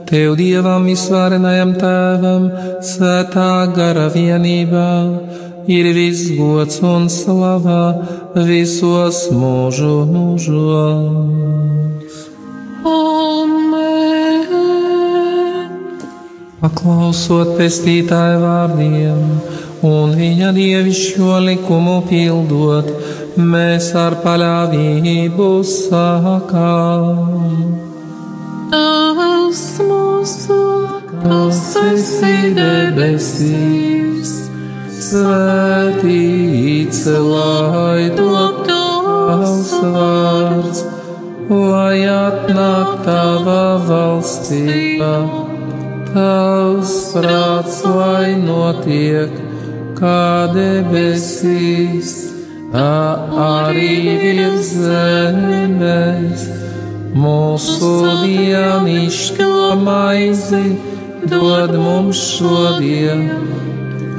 Tev 0.09 0.35
Dievam 0.39 0.83
visvarenajam 0.91 1.75
Tēvam, 1.79 2.49
svētā 2.83 3.71
gara 3.77 4.09
vienībā, 4.11 4.89
ir 5.71 5.87
viss 5.95 6.33
gods 6.35 6.83
un 6.83 7.07
slava 7.07 8.03
visos 8.35 9.31
mūžu 9.31 9.95
mūžos. 10.11 11.37
Amen! 12.83 14.27
Paklausot 16.59 17.55
pestītāju 17.61 18.43
vārdiem 18.43 19.23
un 19.87 20.15
viņa 20.17 20.51
dievišķo 20.57 21.39
likumu 21.45 22.01
pildot, 22.09 22.89
mēs 23.37 23.91
ar 23.99 24.17
paļāvību 24.25 25.51
sakām. 25.69 27.07
Tās 28.73 29.63
mūsu, 29.85 30.61
kas 31.23 31.63
esi 31.85 32.55
debesīs, 32.57 34.33
Svētīts 35.07 37.05
lai 37.07 38.09
top 38.17 38.65
tavs 38.67 39.69
vārds, 39.85 40.81
lai 41.47 42.01
atnāk 42.11 43.05
tava 43.05 43.61
valstība, 43.87 45.13
tavs 46.09 46.97
prāts, 47.15 47.77
lai 47.87 48.35
notiek 48.41 49.31
kā 50.01 50.51
debesīs, 50.57 52.36
arī 52.77 53.97
virs 54.23 54.71
zemes. 54.85 56.47
Mūsu 57.17 57.93
dienišķo 58.23 59.53
maizi 59.81 60.77
dod 61.31 61.73
mums 61.81 62.19
šodien 62.37 63.23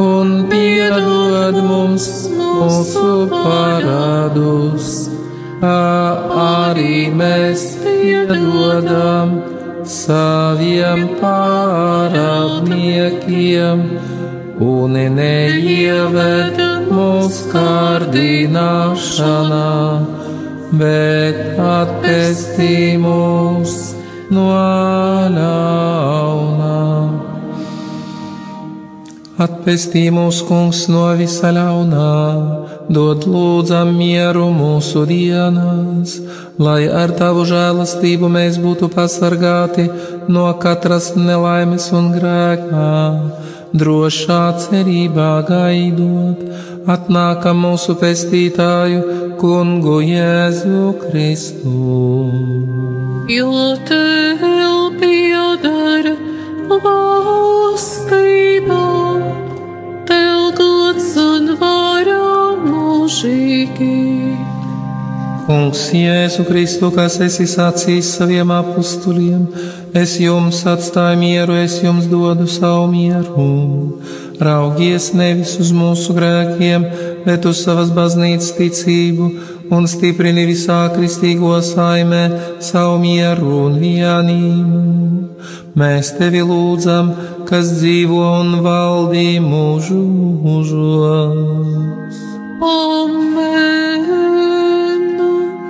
un 0.02 0.48
piedod 0.50 1.56
mums 1.66 2.08
mūsu 2.34 3.28
parādus, 3.32 5.10
arī 5.62 7.12
mēs 7.18 7.78
piedodam 7.82 9.42
saviem 9.88 11.08
pārādniekiem, 11.22 13.80
un 14.62 14.94
neieved 15.18 16.67
mūsu 16.92 17.52
kārdināšanā, 17.52 19.70
bet 20.80 21.60
atpestī 21.60 22.98
mūs 23.02 23.74
no 24.34 24.50
ļaunā. 25.38 26.78
Atpestī 29.38 30.08
mūsu 30.10 30.48
kungs 30.48 30.88
no 30.90 31.04
visa 31.20 31.52
ļaunā, 31.54 32.06
dod 32.90 33.28
lūdzam 33.30 33.92
mieru 33.94 34.48
mūsu 34.50 35.04
dienās, 35.06 36.16
lai 36.58 36.88
ar 36.90 37.14
tavu 37.20 37.44
žēlastību 37.46 38.32
mēs 38.34 38.58
būtu 38.64 38.90
pasargāti 38.96 39.86
no 40.34 40.48
katras 40.64 41.12
nelaimes 41.20 41.86
un 41.94 42.10
grēkā, 42.16 42.96
drošā 43.78 44.42
cerībā 44.64 45.30
gaidot, 45.52 46.42
atnākam 46.88 47.60
mūsu 47.66 47.96
pestītāju, 48.00 49.02
kungu 49.42 50.00
Jēzu 50.06 50.94
Kristu. 51.02 51.74
Jo 53.28 53.76
tev 53.88 54.44
piedara 55.02 56.16
valstība, 56.86 58.84
tev 60.08 60.40
gods 60.58 61.12
un 61.22 61.52
vara 61.60 62.22
mūžīgi. 62.64 63.98
Kungs, 65.48 65.84
Jēzu 65.96 66.44
Kristu, 66.48 66.90
kas 66.92 67.20
esi 67.24 67.46
sacījis 67.48 68.10
saviem 68.18 68.50
apustuliem, 68.52 69.46
es 69.96 70.18
jums 70.20 70.60
atstāju 70.68 71.20
mieru, 71.22 71.56
es 71.56 71.78
jums 71.84 72.10
dodu 72.12 72.48
savu 72.52 72.90
mieru. 72.92 73.46
Raugies 74.38 75.12
nevis 75.18 75.56
uz 75.62 75.72
mūsu 75.74 76.14
grēkiem, 76.18 76.86
bet 77.26 77.46
uz 77.50 77.64
savas 77.66 77.90
baznīcas 77.96 78.52
ticību 78.58 79.30
un 79.74 79.88
stiprini 79.90 80.46
visā 80.48 80.80
kristīgo 80.94 81.58
saimē 81.66 82.24
savu 82.64 83.00
mieru 83.02 83.64
un 83.66 83.80
vienību. 83.82 84.82
Mēs 85.78 86.14
tevi 86.20 86.42
lūdzam, 86.46 87.12
kas 87.50 87.74
dzīvo 87.80 88.24
un 88.42 88.60
valdī 88.66 89.40
mūžu 89.42 90.02
mūžos. 90.46 92.22
Amen. 92.62 93.68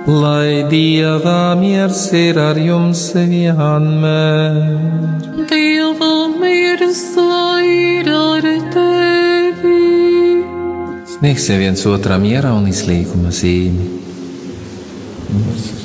Lai 0.08 0.64
Dieva 0.70 1.52
miers 1.60 2.06
ir 2.16 2.38
ar 2.40 2.56
jums 2.56 3.12
vienmēr. 3.12 4.56
Dieva 5.98 6.28
miers 6.30 7.00
lai 7.16 7.66
ir 7.66 8.08
ar 8.14 8.44
tevi. 8.70 10.44
Sniegsim 11.10 11.58
viens 11.58 11.82
otram 11.90 12.22
mierā 12.22 12.52
un 12.54 12.68
izlīguma 12.70 13.34
zīmi. 13.34 13.88
Dieva 15.26 15.77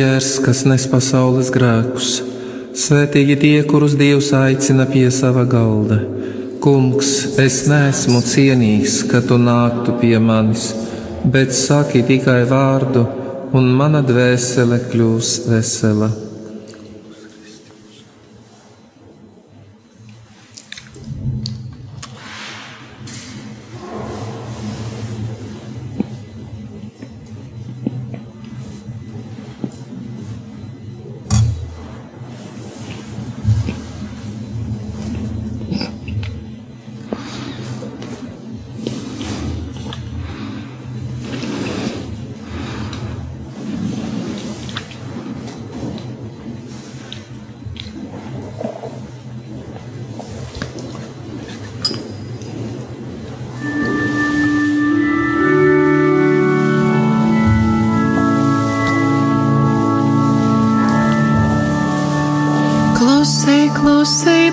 jērs, 0.00 0.30
kas 0.44 0.64
nes 0.68 0.86
pasaules 0.90 1.50
grēkus. 1.54 2.10
Svētīgi 2.80 3.36
tie, 3.40 3.56
kurus 3.68 3.96
Dievs 3.98 4.30
aicina 4.36 4.86
pie 4.88 5.08
sava 5.14 5.44
galda. 5.48 6.00
Kungs, 6.64 7.10
es 7.40 7.62
neesmu 7.70 8.20
cienīgs, 8.24 9.00
ka 9.10 9.22
tu 9.24 9.38
nāktu 9.40 9.96
pie 10.00 10.16
manis, 10.22 10.70
bet 11.24 11.54
saki 11.56 12.04
tikai 12.08 12.42
vārdu, 12.50 13.06
un 13.56 13.70
mana 13.76 14.04
dvēsele 14.06 14.82
kļūs 14.90 15.36
vesela. 15.50 16.10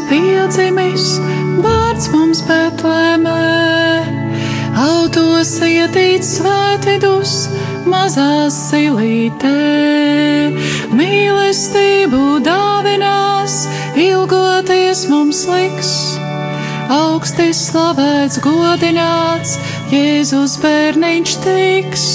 Piedzimis, 0.10 1.18
vārds 1.64 2.10
mums 2.14 2.42
Betlēmē. 2.48 3.38
Autos 4.78 5.56
iedīts 5.66 6.36
svētidus, 6.38 7.34
mazā 7.90 8.48
silītē. 8.54 9.54
Mīlestību 10.98 12.38
dāvinās, 12.46 13.64
ilgoties 13.98 15.08
mums 15.10 15.44
liks. 15.50 15.92
Augsti 16.94 17.50
slavēts, 17.52 18.38
godināts, 18.46 19.58
Jēzus 19.92 20.56
bērniņš 20.64 21.36
tiks. 21.44 22.08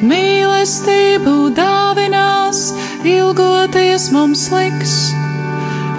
Mīlestību 0.00 1.50
dāvinās, 1.54 2.70
ilgoties 3.04 4.10
mums 4.14 4.48
liks. 4.54 5.19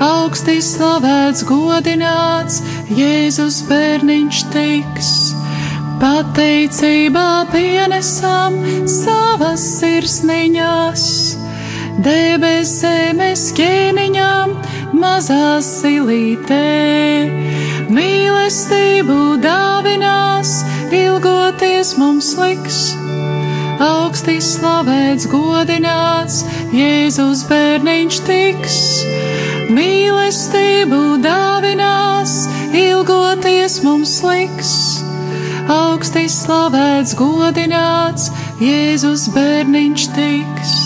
Augsti 0.02 0.56
slavēts, 0.66 1.44
godināts, 1.46 2.56
Jēzus 2.90 3.60
bērniņš 3.70 4.40
tiks. 4.50 5.10
Pateicībā 6.02 7.46
pienesam 7.52 8.56
savas 8.90 9.62
sirsniņās, 9.76 11.04
debesēm 12.02 13.22
mēs 13.22 13.44
ķēniņām, 13.60 14.56
mazā 14.98 15.60
silītē. 15.62 16.66
Mīlestību 17.94 19.20
dāvinās, 19.46 20.56
ilgoties 20.90 21.94
mums 22.02 22.34
liks. 22.42 22.82
Augsti 23.82 24.40
slavēts, 24.42 25.30
godināts, 25.30 26.42
Jēzus 26.74 27.46
bērniņš 27.54 28.24
tiks. 28.26 28.82
Mīlestību 29.72 31.22
dāvinās, 31.24 32.34
ilgoties 32.76 33.78
mums 33.86 34.18
liks. 34.26 34.74
Augsti 35.72 36.26
slavēts, 36.28 37.16
godināts, 37.16 38.28
Jēzus 38.60 39.30
bērniņš 39.32 40.08
tiks. 40.18 40.81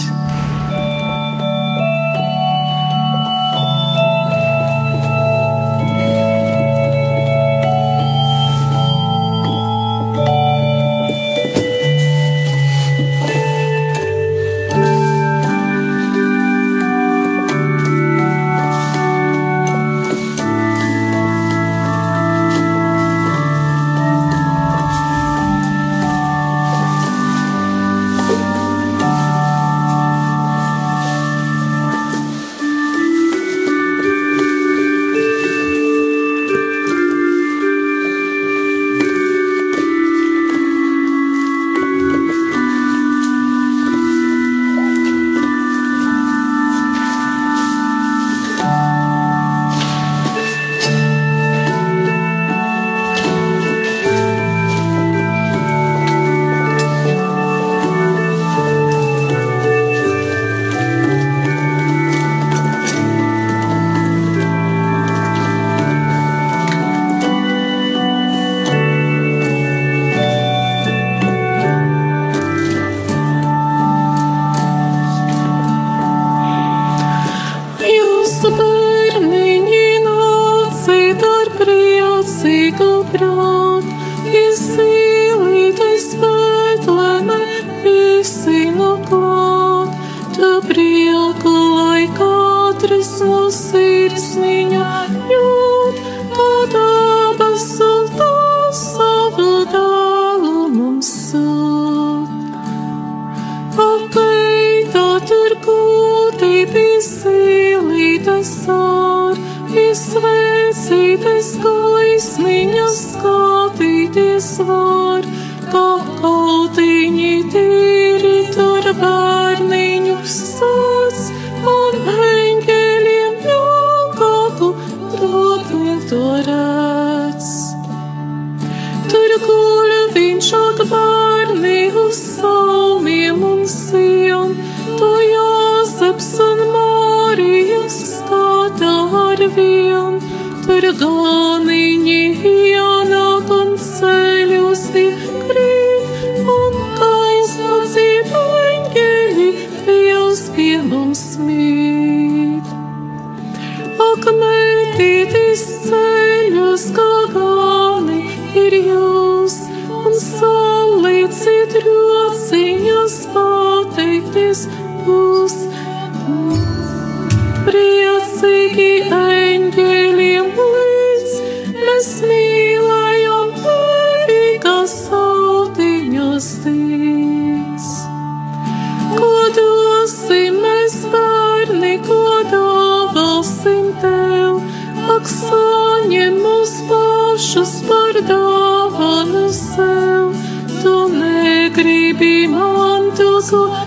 Man 193.52 193.85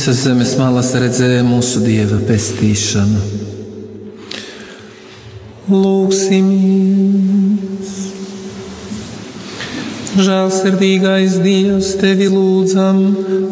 Visas 0.00 0.22
zemes 0.24 0.54
malas 0.56 0.94
redzēja 0.96 1.42
mūsu 1.44 1.82
dieva 1.84 2.16
pestīšanu. 2.24 3.18
Lūksimies! 5.68 7.10
Žēlsirdīgais 10.16 11.36
Dievs, 11.44 11.90
tevi 12.00 12.30
lūdzam, 12.32 13.02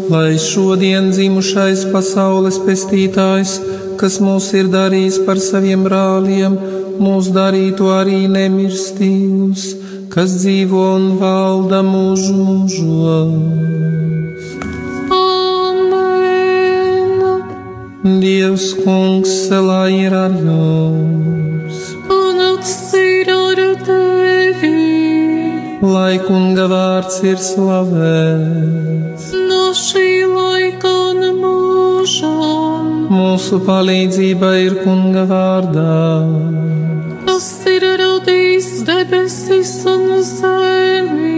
lai 0.08 0.40
šodien 0.40 1.12
dzimušais 1.12 1.84
pasaules 1.92 2.56
pestītājs, 2.64 3.60
kas 4.00 4.16
mūs 4.24 4.48
ir 4.56 4.72
darījis 4.72 5.20
par 5.28 5.36
saviem 5.50 5.84
brāliem, 5.84 6.56
mūs 6.96 7.28
darītu 7.36 7.92
arī 7.92 8.24
nemirstīgus, 8.24 9.68
kas 10.16 10.40
dzīvo 10.40 10.96
un 10.96 11.10
valda 11.20 11.84
mūžu 11.92 12.40
mūžos. 12.40 13.68
Dievs, 18.16 18.72
kungs, 18.84 19.32
lai 19.50 19.92
ir 20.06 20.14
ar 20.16 20.32
jums! 20.32 21.80
Panāks 22.08 22.76
ir 22.96 23.28
ar 23.34 23.60
tevi, 23.84 24.70
Lai 25.82 26.16
kunga 26.24 26.64
vārds 26.72 27.18
ir 27.28 27.36
slavēts, 27.48 29.28
no 29.50 29.60
šī 29.76 30.08
laika 30.30 30.92
un 31.10 31.20
mūžam, 31.42 32.88
mūsu 33.12 33.60
palīdzība 33.68 34.54
ir 34.64 34.80
kunga 34.86 35.26
vārdā. 35.28 36.00
kas 37.28 37.50
ir 37.74 37.84
radījis 38.00 38.70
debesis 38.88 39.76
un 39.86 40.08
zemi. 40.32 41.36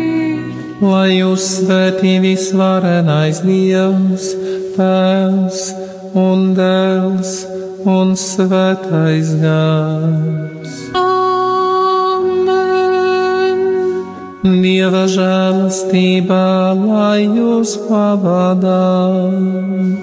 Lai 0.80 1.18
jūs 1.18 1.50
svētī 1.58 2.16
visvarenais 2.24 3.42
Dievs, 3.44 4.32
Tēvs 4.78 5.79
un 6.14 6.54
Dēls 6.56 7.46
un 7.88 8.16
Svētais 8.18 9.30
Gars. 9.40 10.74
Amen. 10.98 11.20
Dieva 14.42 15.04
žēlastībā, 15.10 16.74
lai 16.80 17.24
jūs 17.24 17.76
pavadā. 17.88 18.90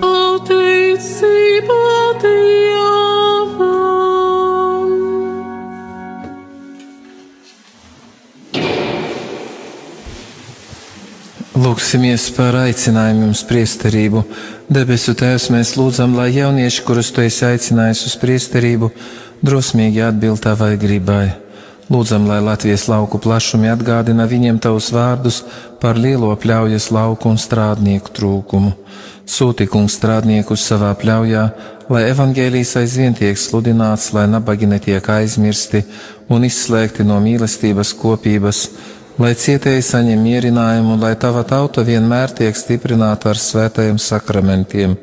Pateicība 0.01 1.81
Dievam. 2.23 2.47
Lūksimies 11.57 12.29
par 12.37 12.53
aicinājumu 12.67 13.33
uz 13.33 13.41
priesterību. 13.49 14.21
Debesu 14.67 15.13
Tēvs, 15.15 15.45
mēs 15.47 15.69
lūdzam, 15.79 16.17
lai 16.19 16.25
jaunieši, 16.35 16.81
kurus 16.83 17.07
tu 17.15 17.21
esi 17.23 17.45
aicinājis 17.47 18.01
uz 18.09 18.15
priesterību, 18.19 18.89
drosmīgi 19.39 20.01
atbild 20.03 20.41
tavai 20.43 20.73
gribai. 20.75 21.37
Lūdzam, 21.87 22.25
lai 22.27 22.41
Latvijas 22.43 22.89
lauku 22.91 23.15
plašumi 23.23 23.69
atgādina 23.71 24.25
viņiem 24.27 24.59
tavus 24.59 24.89
vārdus 24.91 25.37
par 25.79 25.95
lielo 25.95 26.33
pļaujas 26.35 26.89
lauku 26.91 27.31
un 27.31 27.39
strādnieku 27.39 28.11
trūkumu. 28.19 28.73
Sūti 29.23 29.69
kungs 29.71 29.95
strādniekus 30.01 30.67
savā 30.67 30.91
pļaujā, 30.99 31.45
lai 31.87 32.03
evaņģēlijas 32.11 32.75
aizvien 32.83 33.15
tiek 33.15 33.39
sludināts, 33.39 34.09
lai 34.11 34.27
nabagi 34.27 34.67
netiek 34.67 35.07
aizmirsti 35.15 35.85
un 36.27 36.43
izslēgti 36.43 37.07
no 37.07 37.21
mīlestības 37.23 37.95
kopības, 38.03 38.65
lai 39.17 39.33
cietēji 39.37 39.83
saņem 39.85 40.21
mierinājumu, 40.21 40.97
lai 41.01 41.15
tava 41.19 41.43
tauta 41.47 41.83
vienmēr 41.85 42.33
tiek 42.37 42.57
stiprināta 42.57 43.31
ar 43.33 43.41
svētajiem 43.41 43.97
sakramentiem. 44.01 44.95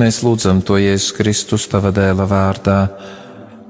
Mēs 0.00 0.22
lūdzam 0.24 0.62
to 0.64 0.80
Jēzus 0.80 1.14
Kristus 1.16 1.68
tava 1.68 1.92
dēla 1.94 2.28
vārdā. 2.28 2.80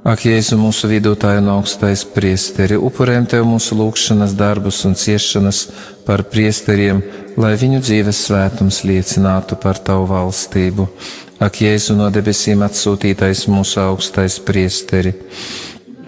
Ak, 0.09 0.22
Jēzu, 0.24 0.57
mūsu 0.57 0.88
vidutāja 0.88 1.42
un 1.42 1.51
augstais 1.57 2.05
priesteri, 2.14 2.78
upurējam 2.78 3.26
Tev 3.28 3.42
mūsu 3.44 3.76
lūgšanas 3.76 4.36
darbus 4.38 4.78
un 4.88 4.94
ciešanas 4.96 5.64
par 6.07 6.22
priesteriem, 6.30 7.03
lai 7.36 7.57
viņu 7.59 7.82
dzīves 7.82 8.22
svētums 8.28 8.84
liecinātu 8.88 9.59
par 9.61 9.82
Tavu 9.84 10.07
valstību. 10.09 10.86
Ak, 11.42 11.59
Jēzu, 11.61 11.99
no 11.99 12.07
debesīm 12.14 12.62
atsūtītais 12.64 13.44
mūsu 13.51 13.82
augstais 13.82 14.38
priesteri, 14.40 15.12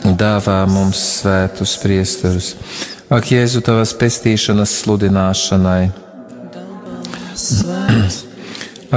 dāvā 0.06 0.62
mums 0.70 1.02
svētus 1.18 1.76
priesterus. 1.82 2.54
Ak, 3.10 3.26
Jēzu, 3.26 3.58
Tavas 3.66 3.90
pestīšanas 3.98 4.70
sludināšanai. 4.84 5.88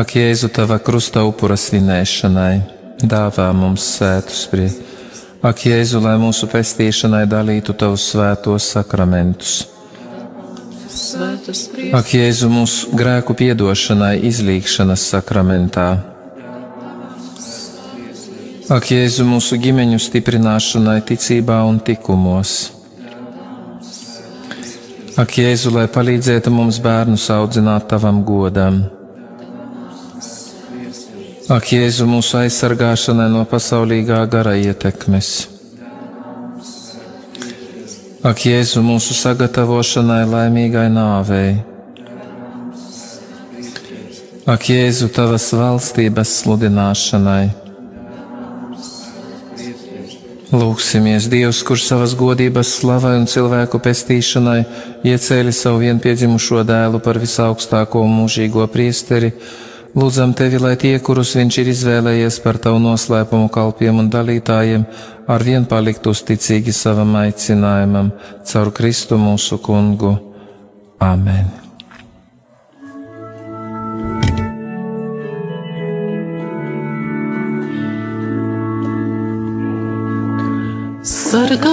Ak, 0.02 0.12
Jēzu, 0.14 0.54
Tava 0.54 0.78
krusta 0.78 1.24
upura 1.26 1.58
svinēšanai, 1.58 2.62
dāvā 3.02 3.50
mums 3.58 3.82
svētus 3.96 4.46
priesterus. 4.52 5.24
Ak, 5.42 5.66
Jēzu, 5.66 5.98
lai 6.06 6.14
mūsu 6.22 6.46
pestīšanai 6.52 7.24
dalītu 7.32 7.74
Tavus 7.74 8.06
svētos 8.12 8.68
sakramentus. 8.76 9.66
Ak, 11.98 12.14
Jēzu, 12.14 12.52
mūsu 12.54 12.94
grēku 12.94 13.34
piedošanai 13.42 14.22
izlīgšanas 14.30 15.08
sakramentā. 15.16 16.06
Ak, 18.70 18.94
Jēzu, 18.94 19.26
mūsu 19.26 19.58
ģimeņu 19.58 19.98
stiprināšanai, 20.06 21.02
ticībā 21.10 21.66
un 21.66 21.82
likumos. 21.82 22.83
Ak, 25.14 25.36
Jēzu, 25.38 25.70
lai 25.76 25.86
palīdzētu 25.94 26.50
mums 26.50 26.80
bērnus 26.82 27.28
audzināt 27.30 27.86
tavam 27.92 28.24
godam. 28.26 28.80
Ak, 31.54 31.70
Jēzu, 31.70 32.08
mūsu 32.10 32.40
aizsargāšanai 32.40 33.28
no 33.30 33.44
pasaulīgā 33.46 34.24
gara 34.32 34.56
ietekmes. 34.58 35.30
Ak, 38.26 38.42
Jēzu, 38.42 38.82
mūsu 38.82 39.14
sagatavošanai 39.20 40.24
laimīgai 40.34 40.88
nāvei. 40.90 41.60
Ak, 44.50 44.66
Jēzu, 44.66 45.14
tavas 45.14 45.52
valstības 45.54 46.40
sludināšanai. 46.42 47.63
Lūksimies 50.54 51.26
Dievs, 51.34 51.64
kurš 51.66 51.88
savas 51.88 52.12
godības 52.14 52.76
slavai 52.78 53.16
un 53.18 53.24
cilvēku 53.26 53.80
pestīšanai 53.82 54.60
iecēli 55.10 55.50
savu 55.50 55.80
vienpiedzimušo 55.82 56.62
dēlu 56.70 57.00
par 57.02 57.18
visaugstāko 57.24 58.04
mūžīgo 58.06 58.68
priesteri. 58.70 59.32
Lūdzam 59.98 60.36
tevi, 60.38 60.62
lai 60.62 60.76
tie, 60.78 60.94
kurus 61.02 61.34
viņš 61.40 61.58
ir 61.64 61.74
izvēlējies 61.74 62.38
par 62.46 62.62
tavu 62.62 62.84
noslēpumu 62.86 63.50
kalpiem 63.54 64.04
un 64.06 64.14
dalītājiem, 64.14 64.86
ar 65.26 65.48
vien 65.50 65.66
paliktu 65.66 66.14
uzticīgi 66.14 66.74
savam 66.84 67.18
aicinājumam 67.24 68.14
caur 68.46 68.74
Kristu 68.78 69.18
mūsu 69.22 69.58
kungu. 69.58 70.16
Āmen! 71.02 71.63
Sarıka 81.34 81.73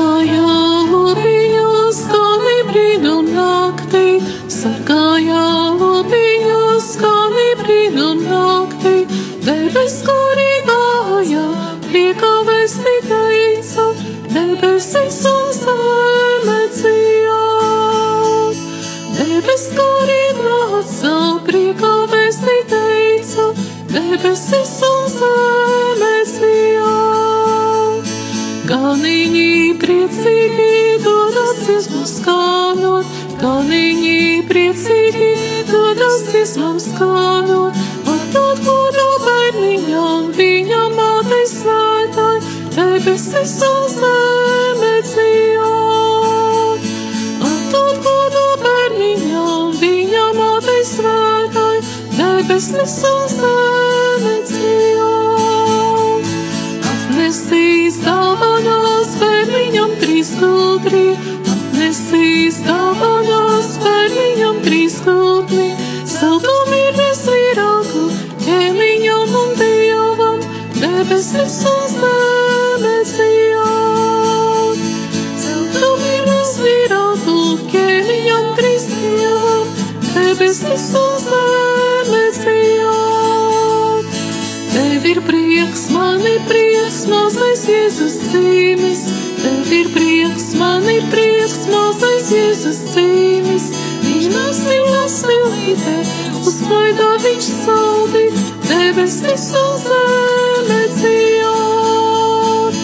skanot, 32.09 33.07
ganiņi 33.41 34.45
priecīgi 34.49 35.31
dodas 35.69 36.23
dziesmu 36.31 36.79
skanot, 36.81 37.77
atdod 38.09 38.61
godu 38.65 39.07
bērniņam, 39.25 40.31
viņa 40.37 40.83
mātei 40.97 41.47
svētai, 41.51 42.39
debesis 42.77 43.57
un 43.69 43.83
zeme 43.95 44.95
dzīvot. 45.09 46.89
Atdod 47.51 48.01
godu 48.07 48.47
bērniņam, 48.65 49.77
viņa 49.83 50.25
mātei 50.39 50.85
svētai, 50.93 51.77
debesis 52.17 52.97
un 53.11 53.23
zeme 53.37 54.37
dzīvot. 54.49 56.33
Atnesīs 56.95 58.01
dāvanas 58.07 59.17
bērniņam 59.21 59.97
trīs 60.01 60.31
gultri, 62.11 62.51
atnesīs 62.51 62.57
dāvanas 62.67 63.79
bērniņam 63.83 64.57
trīs 64.65 65.01
gultri, 65.05 65.77
siltumības 66.07 67.21
vīrāku, 67.29 68.11
ķēmiņam 68.45 69.35
un 69.41 69.55
dievam, 69.59 70.41
debesis 70.75 71.61
un 71.71 71.87
zeme 71.95 73.05
zijāt. 73.07 74.79
Siltumības 75.39 76.53
vīrāku, 76.65 77.39
ķēmiņam 77.71 78.51
trīs 78.59 78.87
dievam, 78.91 79.67
debesis 80.11 80.91
un 80.99 81.19
zeme 81.29 82.27
zijāt. 82.41 84.21
Tev 84.75 85.07
ir 85.07 85.23
prieks, 85.27 85.91
man 85.95 86.21
ir 86.27 86.41
prieks, 86.49 87.07
mazais 87.07 87.67
Jēzus 87.69 88.19
cīmis. 88.31 89.07
Tev 89.41 89.73
ir 89.73 89.93
prieks, 89.95 90.55
man 90.59 90.89
ir 90.91 91.07
prieks, 91.11 91.30
mazais 92.71 92.79
Jēzus 92.79 92.93
cīmis. 92.95 93.65
Viņš 94.05 94.27
nesīja 94.31 95.09
silīte, 95.11 95.95
uzsvaidā 96.47 97.09
viņš 97.25 97.49
saldi, 97.65 98.25
debesis 98.69 99.49
un 99.59 99.75
zeme 99.83 100.81
dzījāt. 100.95 102.75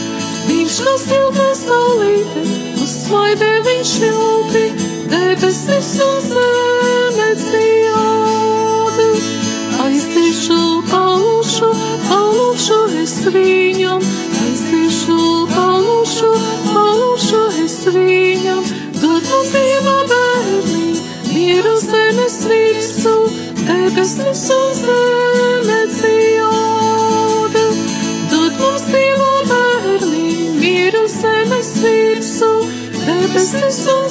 Viņš 0.48 0.80
kā 0.86 0.96
silta 0.98 1.48
saulīte, 1.54 2.42
uzsvaidē 2.82 3.52
viņš 3.62 3.96
ļauti, 4.02 4.66
debesis 5.14 5.98
un 6.02 6.20
zeme 6.30 6.55
bērni, 33.36 33.52
mieru 33.52 33.70
zemes 33.70 34.05